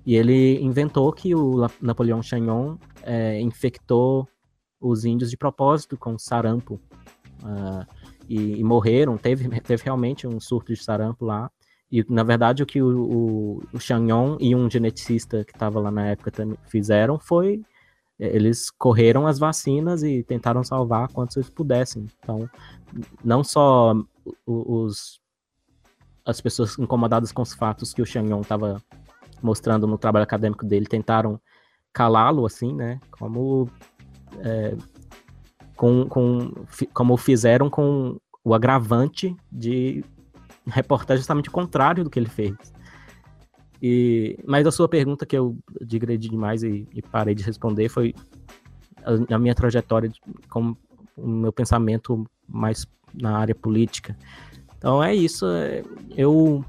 [0.10, 4.28] E ele inventou que o Napoleão Chagnon é, infectou
[4.82, 6.82] os índios de propósito com sarampo.
[7.44, 7.86] Uh,
[8.28, 9.20] e, e, morreram.
[9.20, 11.52] Teve, teve realmente um surto de sarampo lá.
[11.92, 15.92] E, na verdade, o que o, o, o Chagnon e um geneticista que estava lá
[15.92, 16.32] na época
[16.68, 17.62] fizeram foi
[18.18, 22.08] eles correram as vacinas e tentaram salvar quantos eles pudessem.
[22.18, 22.50] Então,
[23.24, 23.94] não só
[24.44, 25.22] os,
[26.26, 28.82] as pessoas incomodadas com os fatos que o Chagnon estava
[29.42, 31.40] mostrando no trabalho acadêmico dele tentaram
[31.94, 33.00] calá-lo, assim, né?
[33.12, 33.70] Como,
[34.40, 34.76] é,
[35.76, 36.54] com, com,
[36.94, 40.04] como fizeram com o agravante de
[40.68, 42.56] reportar justamente o contrário do que ele fez.
[43.82, 48.14] E, mas a sua pergunta que eu digredi demais e, e parei de responder foi
[49.04, 50.12] a, a minha trajetória
[50.50, 50.76] com
[51.16, 54.18] o meu pensamento mais na área política.
[54.78, 55.46] Então é isso.
[55.48, 55.84] É,
[56.16, 56.64] eu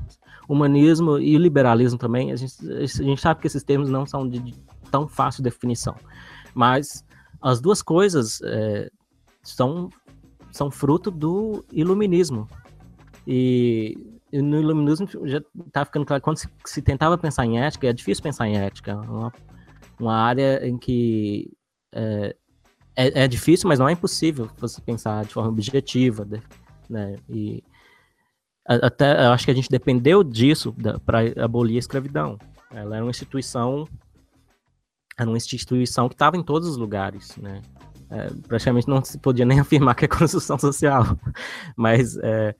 [0.52, 2.32] humanismo e liberalismo também.
[2.32, 4.54] A gente, a gente sabe que esses termos não são de, de
[4.90, 5.94] tão fácil definição,
[6.54, 7.04] mas
[7.40, 8.90] as duas coisas é,
[9.42, 9.88] são
[10.52, 12.48] são fruto do iluminismo.
[13.26, 13.96] E
[14.32, 15.40] no iluminismo já
[15.72, 18.96] tá ficando claro quando se, se, tentava pensar em ética, é difícil pensar em ética,
[18.96, 19.32] uma,
[19.98, 21.52] uma área em que
[21.92, 22.36] é,
[22.96, 26.26] é, é, difícil, mas não é impossível você pensar de forma objetiva,
[26.88, 27.16] né?
[27.28, 27.62] E
[28.66, 32.38] até acho que a gente dependeu disso para abolir a escravidão.
[32.70, 33.88] Ela era uma instituição,
[35.18, 37.62] era uma instituição que estava em todos os lugares, né?
[38.12, 41.04] É, praticamente não se podia nem afirmar que é construção social,
[41.76, 42.54] mas é,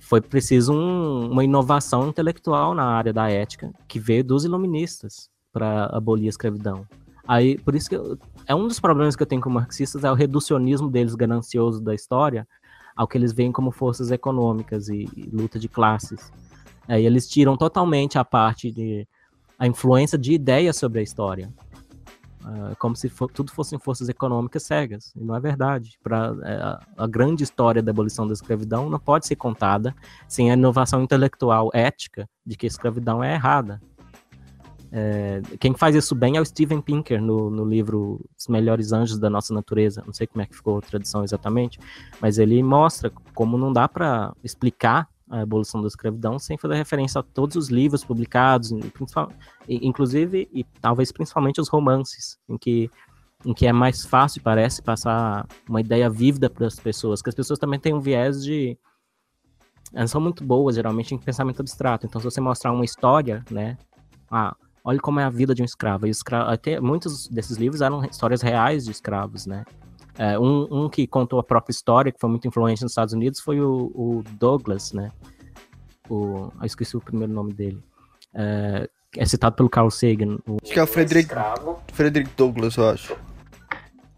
[0.00, 5.86] foi preciso um, uma inovação intelectual na área da ética que veio dos iluministas para
[5.86, 6.86] abolir a escravidão.
[7.26, 10.10] Aí, por isso que eu, é um dos problemas que eu tenho com marxistas é
[10.10, 12.46] o reducionismo deles ganancioso da história
[12.96, 16.32] ao que eles veem como forças econômicas e, e luta de classes.
[16.88, 19.06] Aí eles tiram totalmente a parte de
[19.58, 21.52] a influência de ideias sobre a história.
[22.44, 25.12] Uh, como se for, tudo fossem forças econômicas cegas.
[25.14, 25.96] E não é verdade.
[26.02, 29.94] Pra, é, a, grande história da abolição da escravidão não pode ser contada
[30.26, 33.80] sem a inovação intelectual ética de que a escravidão é errada.
[34.94, 39.18] É, quem faz isso bem é o Steven Pinker no, no, livro Os Melhores Anjos
[39.18, 40.02] da Nossa Natureza.
[40.04, 41.80] Não sei como é que ficou a tradução exatamente,
[42.20, 47.20] mas ele mostra como não dá para explicar a abolição da escravidão sem fazer referência
[47.20, 48.70] a todos os livros publicados,
[49.66, 52.90] inclusive e talvez principalmente os romances, em que
[53.44, 57.34] em que é mais fácil, parece, passar uma ideia vívida para as pessoas, que as
[57.34, 58.78] pessoas também têm um viés de
[59.92, 62.06] elas são muito boas geralmente em pensamento abstrato.
[62.06, 63.76] Então, se você mostrar uma história, né,
[64.30, 66.06] ah, olha como é a vida de um escravo.
[66.06, 69.64] E escravo, até muitos desses livros eram histórias reais de escravos, né?
[70.18, 73.40] É, um, um, que contou a própria história, que foi muito influente nos Estados Unidos,
[73.40, 75.10] foi o, o Douglas, né?
[76.08, 77.82] O, eu esqueci o primeiro nome dele.
[78.34, 80.38] É, é citado pelo Carl Sagan.
[80.46, 80.56] O...
[80.62, 81.34] Acho que é o Frederick,
[81.92, 83.16] Frederick Douglas, eu acho.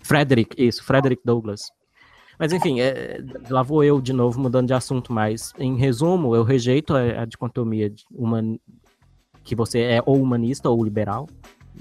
[0.02, 1.70] Frederick, isso, Frederick Douglas.
[2.38, 6.42] Mas enfim, é, lá vou eu de novo mudando de assunto, mas em resumo, eu
[6.42, 8.42] rejeito a, a dicotomia de uma,
[9.44, 11.28] que você é ou humanista ou liberal,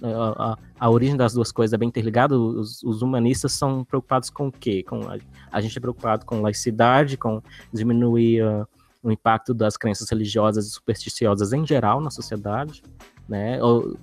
[0.01, 2.37] a, a, a, origem das duas coisas é bem interligada.
[2.37, 4.83] Os, os humanistas são preocupados com o quê?
[4.83, 5.17] Com a,
[5.51, 8.67] a, gente é preocupado com laicidade, com diminuir uh,
[9.01, 12.83] o impacto das crenças religiosas e supersticiosas em geral na sociedade,
[13.27, 13.61] né?
[13.63, 13.97] Ou,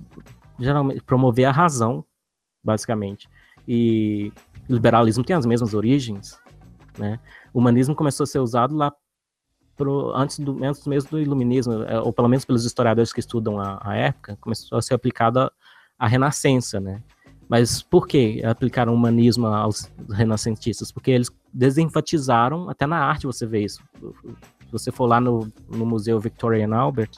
[0.59, 2.05] geralmente promover a razão,
[2.63, 3.29] basicamente.
[3.67, 4.31] E
[4.69, 6.39] liberalismo tem as mesmas origens,
[6.97, 7.19] né?
[7.53, 8.91] O humanismo começou a ser usado lá
[9.75, 13.59] pro, antes, do, antes mesmo do iluminismo, é, ou pelo menos pelos historiadores que estudam
[13.59, 15.51] a, a época, começou a ser aplicado
[15.97, 17.01] a Renascença, né?
[17.51, 20.89] Mas por que aplicaram o humanismo aos renascentistas?
[20.89, 23.83] Porque eles desenfatizaram, até na arte você vê isso.
[23.99, 27.11] Se você for lá no, no Museu Victoria and Albert,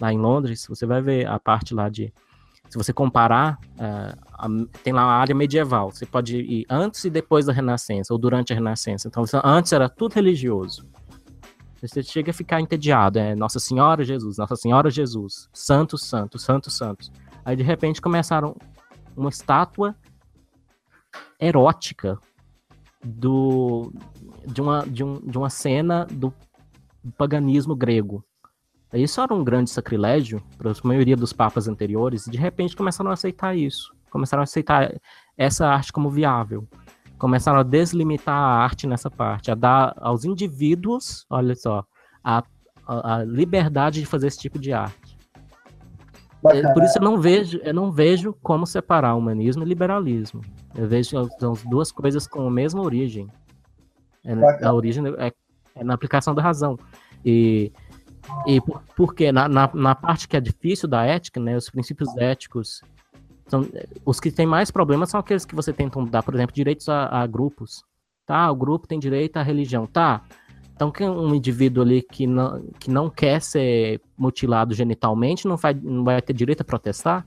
[0.00, 2.10] lá em Londres, você vai ver a parte lá de.
[2.70, 4.48] Se você comparar, uh, a,
[4.82, 5.90] tem lá a área medieval.
[5.90, 9.06] Você pode ir antes e depois da Renascença, ou durante a Renascença.
[9.06, 10.86] Então, antes era tudo religioso.
[11.86, 13.18] Você chega a ficar entediado.
[13.18, 17.10] É Nossa Senhora Jesus, Nossa Senhora Jesus, Santo, Santo, Santo, Santo.
[17.44, 18.56] Aí de repente começaram
[19.16, 19.94] uma estátua
[21.38, 22.18] erótica
[23.04, 23.92] do
[24.46, 26.32] de uma, de, um, de uma cena do
[27.16, 28.24] paganismo grego.
[28.92, 33.10] Isso era um grande sacrilégio para a maioria dos papas anteriores, e de repente começaram
[33.10, 33.94] a aceitar isso.
[34.10, 34.94] Começaram a aceitar
[35.36, 36.68] essa arte como viável.
[37.24, 41.82] Começaram a deslimitar a arte nessa parte, a dar aos indivíduos, olha só,
[42.22, 42.44] a,
[42.86, 45.16] a, a liberdade de fazer esse tipo de arte.
[46.42, 46.74] Bacana.
[46.74, 50.42] Por isso eu não vejo, eu não vejo como separar humanismo e liberalismo.
[50.74, 53.26] Eu vejo as duas coisas com a mesma origem.
[54.22, 55.32] É, a origem é,
[55.76, 56.78] é, na aplicação da razão.
[57.24, 57.72] E,
[58.46, 62.14] e por, porque na, na, na, parte que é difícil da ética, né, os princípios
[62.18, 62.82] éticos,
[63.46, 63.66] são,
[64.04, 67.22] os que têm mais problemas são aqueles que você tenta dar, por exemplo, direitos a,
[67.22, 67.84] a grupos.
[68.26, 69.86] Tá, o grupo tem direito à religião.
[69.86, 70.22] Tá,
[70.74, 75.72] então, que um indivíduo ali que não, que não quer ser mutilado genitalmente não vai,
[75.74, 77.24] não vai ter direito a protestar?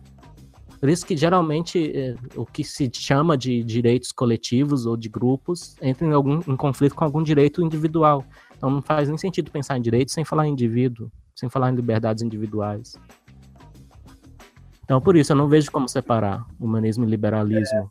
[0.79, 5.75] Por isso que geralmente é, o que se chama de direitos coletivos ou de grupos
[5.81, 8.23] entra em, algum, em conflito com algum direito individual.
[8.55, 11.75] Então não faz nem sentido pensar em direitos sem falar em indivíduo, sem falar em
[11.75, 12.95] liberdades individuais.
[14.87, 17.89] Então por isso eu não vejo como separar humanismo e liberalismo.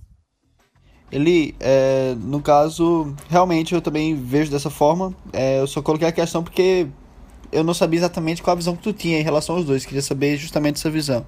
[1.13, 5.15] Ele, é, no caso, realmente eu também vejo dessa forma.
[5.31, 6.87] É, eu só coloquei a questão porque
[7.53, 9.85] eu não sabia exatamente qual a visão que tu tinha em relação aos dois.
[9.85, 11.25] Queria saber justamente essa visão.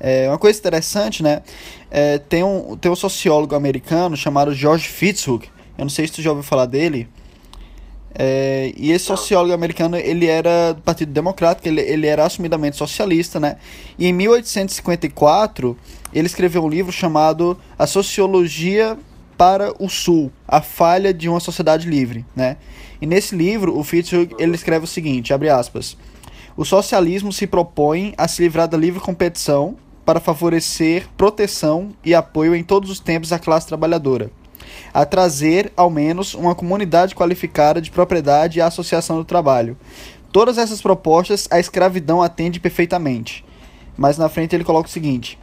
[0.00, 1.40] É, uma coisa interessante, né?
[1.88, 5.44] É, tem, um, tem um sociólogo americano chamado George Fitzhugh.
[5.78, 7.08] Eu não sei se tu já ouviu falar dele.
[8.14, 13.40] É, e esse sociólogo americano, ele era do Partido Democrático, ele, ele era assumidamente socialista,
[13.40, 13.56] né?
[13.98, 15.76] E em 1854,
[16.12, 18.98] ele escreveu um livro chamado A Sociologia
[19.36, 22.58] para o Sul, a falha de uma sociedade livre, né?
[23.00, 25.96] E nesse livro, o Fitzhugh, ele escreve o seguinte, abre aspas,
[26.56, 32.54] o socialismo se propõe a se livrar da livre competição para favorecer proteção e apoio
[32.54, 34.30] em todos os tempos à classe trabalhadora,
[34.92, 39.76] a trazer, ao menos, uma comunidade qualificada de propriedade e associação do trabalho.
[40.30, 43.44] Todas essas propostas a escravidão atende perfeitamente.
[43.96, 45.38] Mas na frente ele coloca o seguinte: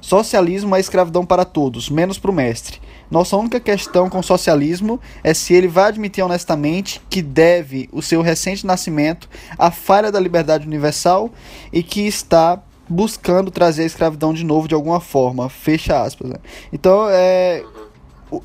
[0.00, 2.80] Socialismo é escravidão para todos, menos para o mestre.
[3.10, 8.00] Nossa única questão com o socialismo é se ele vai admitir honestamente que deve o
[8.00, 9.28] seu recente nascimento
[9.58, 11.30] à falha da liberdade universal
[11.72, 15.48] e que está buscando trazer a escravidão de novo de alguma forma.
[15.48, 16.30] Fecha aspas.
[16.30, 16.36] Né?
[16.72, 17.62] Então, é,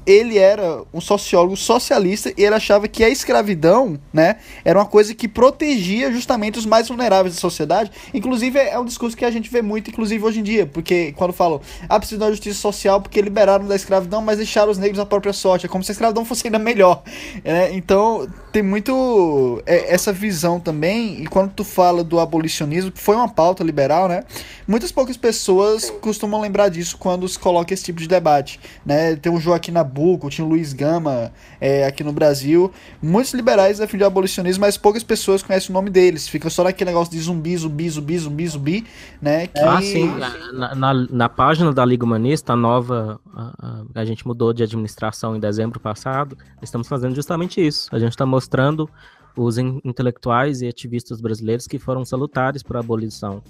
[0.06, 5.14] ele era um sociólogo socialista e ele achava que a escravidão, né, era uma coisa
[5.14, 7.92] que protegia justamente os mais vulneráveis da sociedade.
[8.14, 11.34] Inclusive é um discurso que a gente vê muito, inclusive hoje em dia, porque quando
[11.34, 15.06] falam, ah, precisa da justiça social porque liberaram da escravidão, mas deixaram os negros à
[15.06, 17.04] própria sorte, é como se a escravidão fosse ainda melhor.
[17.44, 21.22] É, então tem muito é, essa visão também.
[21.22, 24.24] E quando tu fala do abolicionismo, que foi uma pauta liberal, né,
[24.68, 29.16] muitas poucas pessoas costumam lembrar disso quando se coloca esse tipo de debate, né?
[29.16, 32.72] Tem o Joaquim Nabuco, tinha o Luiz Gama é, aqui no Brasil.
[33.02, 36.28] Muitos liberais defendiam o abolicionismo, mas poucas pessoas conhecem o nome deles.
[36.28, 38.86] Fica só naquele negócio de zumbi, zumbi, zumbi, zumbi, zumbi,
[39.22, 39.48] né?
[39.48, 39.60] Que...
[39.60, 40.08] Ah, sim.
[40.54, 44.64] Na, na, na, página da Liga Humanista, a nova, a, a, a, gente mudou de
[44.64, 47.90] administração em dezembro passado, estamos fazendo justamente isso.
[47.92, 48.90] A gente está mostrando
[49.36, 53.42] os intelectuais e ativistas brasileiros que foram salutares para a abolição.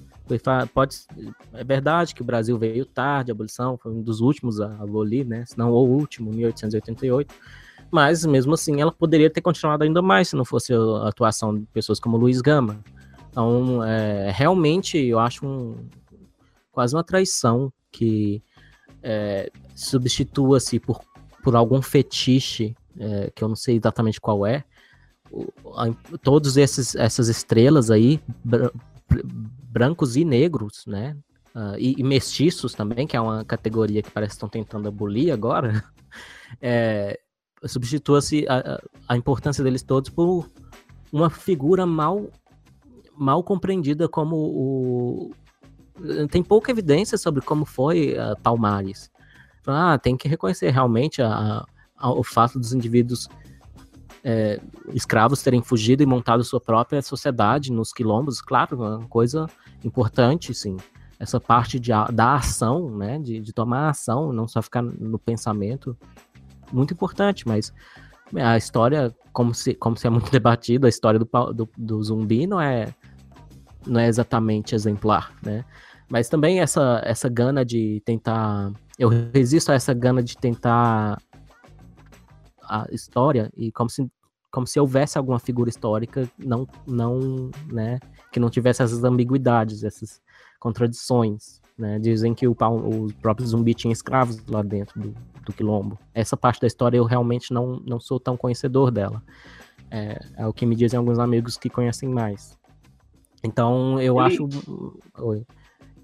[0.74, 0.98] Pode,
[1.54, 5.26] é verdade que o Brasil veio tarde, a abolição foi um dos últimos a abolir,
[5.26, 5.46] né?
[5.46, 7.34] Se não o último, 1888.
[7.92, 11.66] Mas mesmo assim, ela poderia ter continuado ainda mais se não fosse a atuação de
[11.68, 12.80] pessoas como Luiz Gama.
[13.30, 15.76] Então, é, realmente, eu acho um,
[16.72, 18.42] quase uma traição que
[19.04, 21.00] é, substitua-se por,
[21.44, 24.64] por algum fetiche, é, que eu não sei exatamente qual é,
[26.22, 28.22] todos esses essas estrelas aí
[29.76, 31.18] brancos e negros, né?
[31.54, 35.32] Uh, e, e, mestiços também, que é uma categoria que parece que estão tentando abolir
[35.32, 35.84] agora,
[36.62, 37.18] é,
[37.66, 40.50] substitua-se a, a, importância deles todos por
[41.14, 42.30] uma figura mal,
[43.18, 45.32] mal compreendida como o.
[46.30, 49.10] Tem pouca evidência sobre como foi uh, Palmares.
[49.66, 51.66] Ah, tem que reconhecer realmente a,
[51.96, 53.30] a, o fato dos indivíduos
[54.28, 54.60] é,
[54.92, 59.46] escravos terem fugido e montado sua própria sociedade nos quilombos, claro, é uma coisa
[59.84, 60.78] importante, sim.
[61.20, 65.96] Essa parte de, da ação, né, de, de tomar ação, não só ficar no pensamento,
[66.74, 67.72] muito importante, mas
[68.36, 72.48] a história, como se, como se é muito debatido, a história do, do, do zumbi
[72.48, 72.94] não é,
[73.86, 75.64] não é exatamente exemplar, né?
[76.10, 78.72] Mas também essa, essa gana de tentar.
[78.98, 81.18] Eu resisto a essa gana de tentar
[82.68, 84.10] a história e como se
[84.52, 88.00] como se houvesse alguma figura histórica não não né
[88.32, 90.22] que não tivesse essas ambiguidades essas
[90.60, 92.00] contradições né.
[92.00, 96.00] Dizem que o, o próprio zumbi tinha escravos lá dentro do, do quilombo.
[96.14, 99.22] Essa parte da história eu realmente não não sou tão conhecedor dela.
[99.92, 102.58] É, é o que me dizem alguns amigos que conhecem mais.
[103.44, 104.48] Então eu acho
[105.20, 105.46] Oi.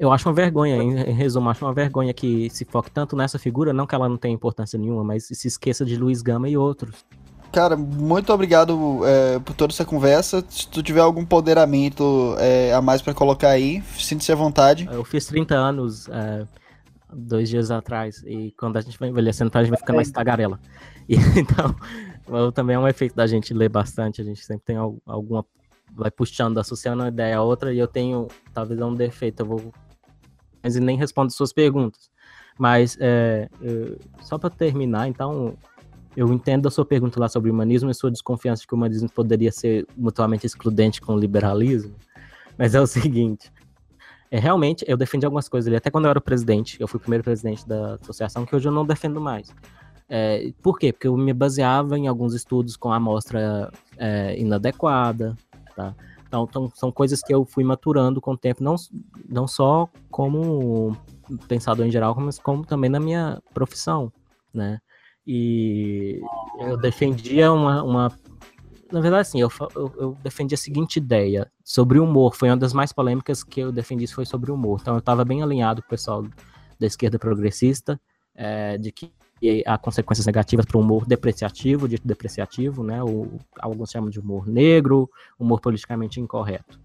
[0.01, 3.71] Eu acho uma vergonha, em, resumo, acho uma vergonha que se foque tanto nessa figura,
[3.71, 7.05] não que ela não tenha importância nenhuma, mas se esqueça de Luiz Gama e outros.
[7.51, 10.43] Cara, muito obrigado é, por toda essa conversa.
[10.49, 14.89] Se tu tiver algum empoderamento é, a mais para colocar aí, sinta-se à vontade.
[14.91, 16.47] Eu fiz 30 anos é,
[17.13, 20.59] dois dias atrás, e quando a gente vai envelhecendo, a gente vai ficando mais tagarela.
[21.07, 21.75] E, então,
[22.53, 25.45] também é um efeito da gente ler bastante, a gente sempre tem alguma.
[25.93, 29.45] Vai puxando, associando uma ideia a outra, e eu tenho, talvez é um defeito, eu
[29.45, 29.71] vou.
[30.61, 32.09] Mas nem respondo suas perguntas.
[32.57, 33.49] Mas, é,
[34.21, 35.55] só para terminar, então,
[36.15, 38.77] eu entendo a sua pergunta lá sobre o humanismo e sua desconfiança de que o
[38.77, 41.95] humanismo poderia ser mutuamente excludente com o liberalismo.
[42.57, 43.51] Mas é o seguinte,
[44.29, 47.01] é, realmente eu defendi algumas coisas ali, até quando eu era presidente, eu fui o
[47.01, 49.53] primeiro presidente da associação, que hoje eu não defendo mais.
[50.07, 50.91] É, por quê?
[50.91, 55.37] Porque eu me baseava em alguns estudos com amostra é, inadequada,
[55.75, 55.95] tá?
[56.31, 58.77] Então, então, são coisas que eu fui maturando com o tempo, não,
[59.27, 60.95] não só como
[61.45, 64.09] pensador em geral, mas como também na minha profissão,
[64.53, 64.79] né?
[65.27, 66.21] E
[66.57, 67.83] eu defendia uma.
[67.83, 68.11] uma
[68.89, 72.33] na verdade, assim, eu, eu, eu, defendi a seguinte ideia sobre humor.
[72.33, 74.79] Foi uma das mais polêmicas que eu defendi, foi sobre o humor.
[74.81, 76.25] Então eu estava bem alinhado com o pessoal
[76.79, 77.99] da esquerda progressista,
[78.33, 79.11] é, de que
[79.65, 83.01] há consequências negativas para o humor depreciativo, dito depreciativo, né?
[83.03, 86.79] O, alguns chamam de humor negro, humor politicamente incorreto.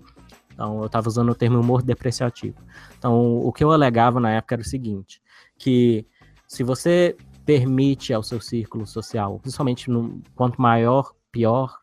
[0.52, 2.56] Então eu estava usando o termo humor depreciativo.
[2.98, 5.20] Então o que eu alegava na época era o seguinte,
[5.58, 6.06] que
[6.48, 11.78] se você permite ao seu círculo social, principalmente no, quanto maior, pior,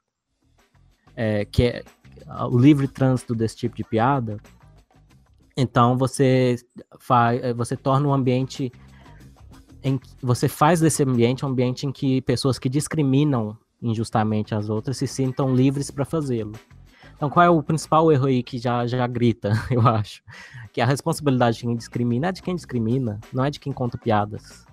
[1.16, 1.84] é, que é
[2.50, 4.38] o livre trânsito desse tipo de piada,
[5.56, 6.56] então você
[7.00, 8.72] faz, você torna um ambiente
[9.84, 14.98] em você faz desse ambiente um ambiente em que pessoas que discriminam injustamente as outras
[14.98, 16.54] se sintam livres para fazê-lo.
[17.16, 20.24] Então, qual é o principal erro aí que já, já grita, eu acho?
[20.72, 23.98] Que a responsabilidade de quem discrimina é de quem discrimina, não é de quem conta
[23.98, 24.66] piadas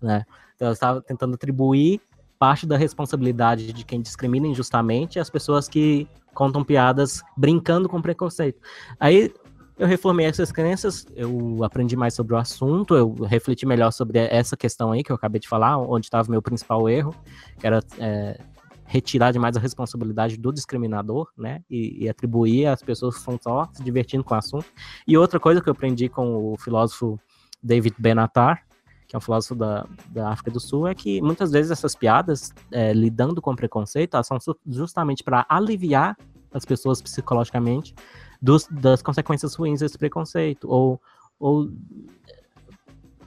[0.00, 0.24] né?
[0.54, 2.00] Então, eu estava tentando atribuir
[2.38, 8.60] parte da responsabilidade de quem discrimina injustamente às pessoas que contam piadas brincando com preconceito.
[9.00, 9.32] Aí
[9.78, 14.56] eu reformei essas crenças, eu aprendi mais sobre o assunto, eu refleti melhor sobre essa
[14.56, 17.14] questão aí que eu acabei de falar, onde estava o meu principal erro,
[17.58, 18.40] que era é,
[18.86, 23.68] retirar demais a responsabilidade do discriminador, né, e, e, atribuir às pessoas que estão só
[23.72, 24.66] se divertindo com o assunto.
[25.06, 27.20] E outra coisa que eu aprendi com o filósofo
[27.62, 28.64] David Benatar,
[29.06, 32.52] que é um filósofo da, da África do Sul, é que muitas vezes essas piadas,
[32.72, 36.16] é, lidando com preconceito, elas são justamente para aliviar
[36.52, 37.94] as pessoas psicologicamente
[38.40, 40.68] dos, das consequências ruins desse preconceito.
[40.68, 41.00] Ou,
[41.38, 41.70] ou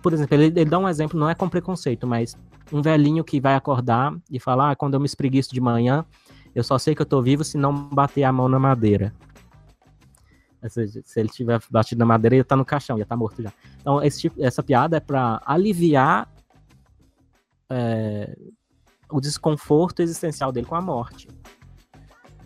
[0.02, 2.38] por exemplo, ele, ele, dá um exemplo, não é com preconceito, mas
[2.72, 6.06] um velhinho que vai acordar e falar: ah, quando eu me espreguiço de manhã,
[6.54, 9.14] eu só sei que eu tô vivo se não bater a mão na madeira.
[10.68, 13.52] Seja, se ele tiver batido na madeira, ele tá no caixão, já tá morto já.
[13.80, 16.30] Então, tipo, essa piada é para aliviar
[17.70, 18.38] é,
[19.10, 21.30] o desconforto existencial dele com a morte.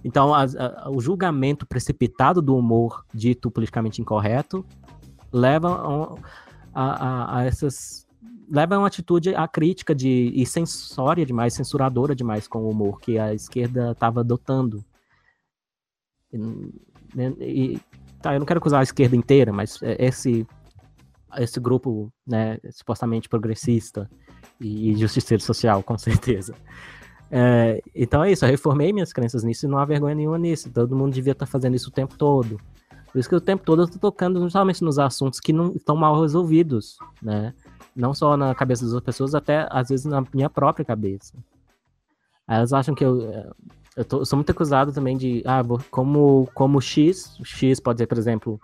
[0.04, 4.66] Então, a, a, o julgamento precipitado do humor dito politicamente incorreto
[5.32, 6.18] leva
[6.74, 8.06] a, a, essas
[8.50, 13.00] leva a uma atitude a crítica de e censória demais, censuradora demais com o humor
[13.00, 14.84] que a esquerda estava adotando.
[16.32, 16.38] E,
[17.40, 17.82] e,
[18.22, 20.46] tá, eu não quero acusar a esquerda inteira, mas é, esse
[21.38, 24.10] esse grupo, né, supostamente progressista
[24.60, 26.54] e justiceiro social, com certeza.
[27.36, 30.70] É, então é isso, eu reformei minhas crenças nisso e não há vergonha nenhuma nisso.
[30.72, 32.60] Todo mundo devia estar tá fazendo isso o tempo todo.
[33.12, 35.96] Por isso que o tempo todo eu estou tocando justamente nos assuntos que não estão
[35.96, 37.52] mal resolvidos, né?
[37.96, 41.34] Não só na cabeça das outras pessoas, até às vezes na minha própria cabeça.
[42.48, 43.50] Elas acham que eu, é,
[43.98, 48.06] eu, tô, eu, sou muito acusado também de, ah, como, como X, X pode ser,
[48.06, 48.62] por exemplo,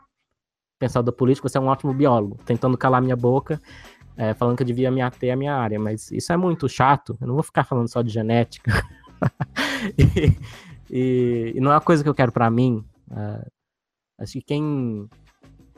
[0.78, 3.60] pensador político, você é um ótimo biólogo, tentando calar minha boca,
[4.20, 7.18] é, falando que eu devia me ater à minha área, mas isso é muito chato,
[7.22, 8.70] eu não vou ficar falando só de genética.
[9.98, 10.36] e,
[10.92, 12.84] e, e, não é uma coisa que eu quero para mim.
[13.10, 13.50] Uh,
[14.20, 15.10] acho que quem.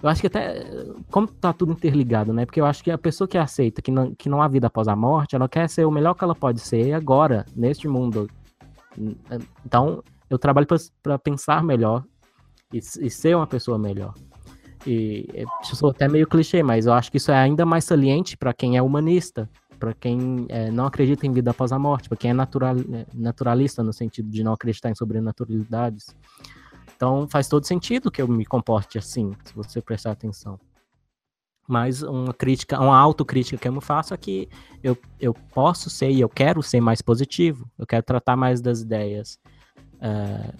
[0.01, 0.65] Eu acho que até.
[1.11, 2.45] Como tá tudo interligado, né?
[2.45, 4.87] Porque eu acho que a pessoa que aceita que não, que não há vida após
[4.87, 8.27] a morte, ela quer ser o melhor que ela pode ser agora, neste mundo
[9.65, 10.67] então, eu trabalho
[11.01, 12.03] para pensar melhor
[12.73, 14.13] e, e, ser uma pessoa melhor.
[14.85, 18.35] E eu sou até meio clichê, mas eu acho que isso é ainda mais saliente
[18.35, 22.17] para quem é humanista, para quem é, não acredita em vida após a morte, para
[22.17, 26.15] quem é natural, é, naturalista no sentido de não acreditar em sobrenaturalidades.
[26.95, 30.59] Então faz todo sentido que eu me comporte assim, se você prestar atenção.
[31.67, 34.49] Mas uma crítica, uma autocrítica que eu me faço é que
[34.83, 37.69] eu, eu posso ser e eu quero ser mais positivo.
[37.77, 39.39] Eu quero tratar mais das ideias
[40.01, 40.53] é,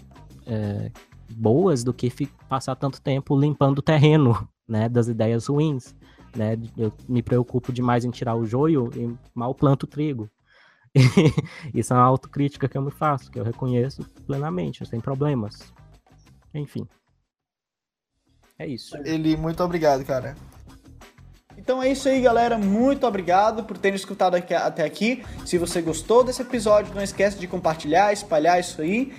[0.45, 0.91] é,
[1.31, 2.11] boas do que
[2.47, 5.95] passar tanto tempo limpando o terreno né, das ideias ruins.
[6.35, 6.57] Né?
[6.77, 10.29] Eu me preocupo demais em tirar o joio e mal planto o trigo.
[11.73, 15.73] Isso é uma autocrítica que eu me faço, que eu reconheço plenamente, sem problemas.
[16.53, 16.87] Enfim.
[18.59, 18.95] É isso.
[18.97, 20.35] Ele, muito obrigado, cara.
[21.57, 22.57] Então é isso aí, galera.
[22.57, 25.23] Muito obrigado por terem escutado aqui, até aqui.
[25.45, 29.13] Se você gostou desse episódio, não esquece de compartilhar, espalhar isso aí.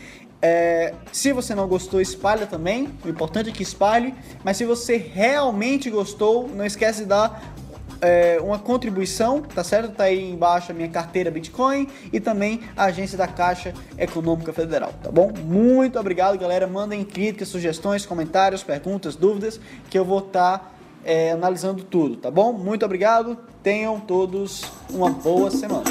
[0.45, 2.89] É, se você não gostou, espalha também.
[3.05, 4.13] O importante é que espalhe.
[4.43, 7.55] Mas se você realmente gostou, não esquece de dar
[8.03, 9.93] é, uma contribuição, tá certo?
[9.95, 14.93] Tá aí embaixo a minha carteira Bitcoin e também a agência da Caixa Econômica Federal,
[15.01, 15.33] tá bom?
[15.45, 16.67] Muito obrigado, galera.
[16.67, 20.71] Mandem críticas, sugestões, comentários, perguntas, dúvidas, que eu vou estar tá,
[21.05, 22.53] é, analisando tudo, tá bom?
[22.53, 23.39] Muito obrigado.
[23.63, 25.85] Tenham todos uma boa semana.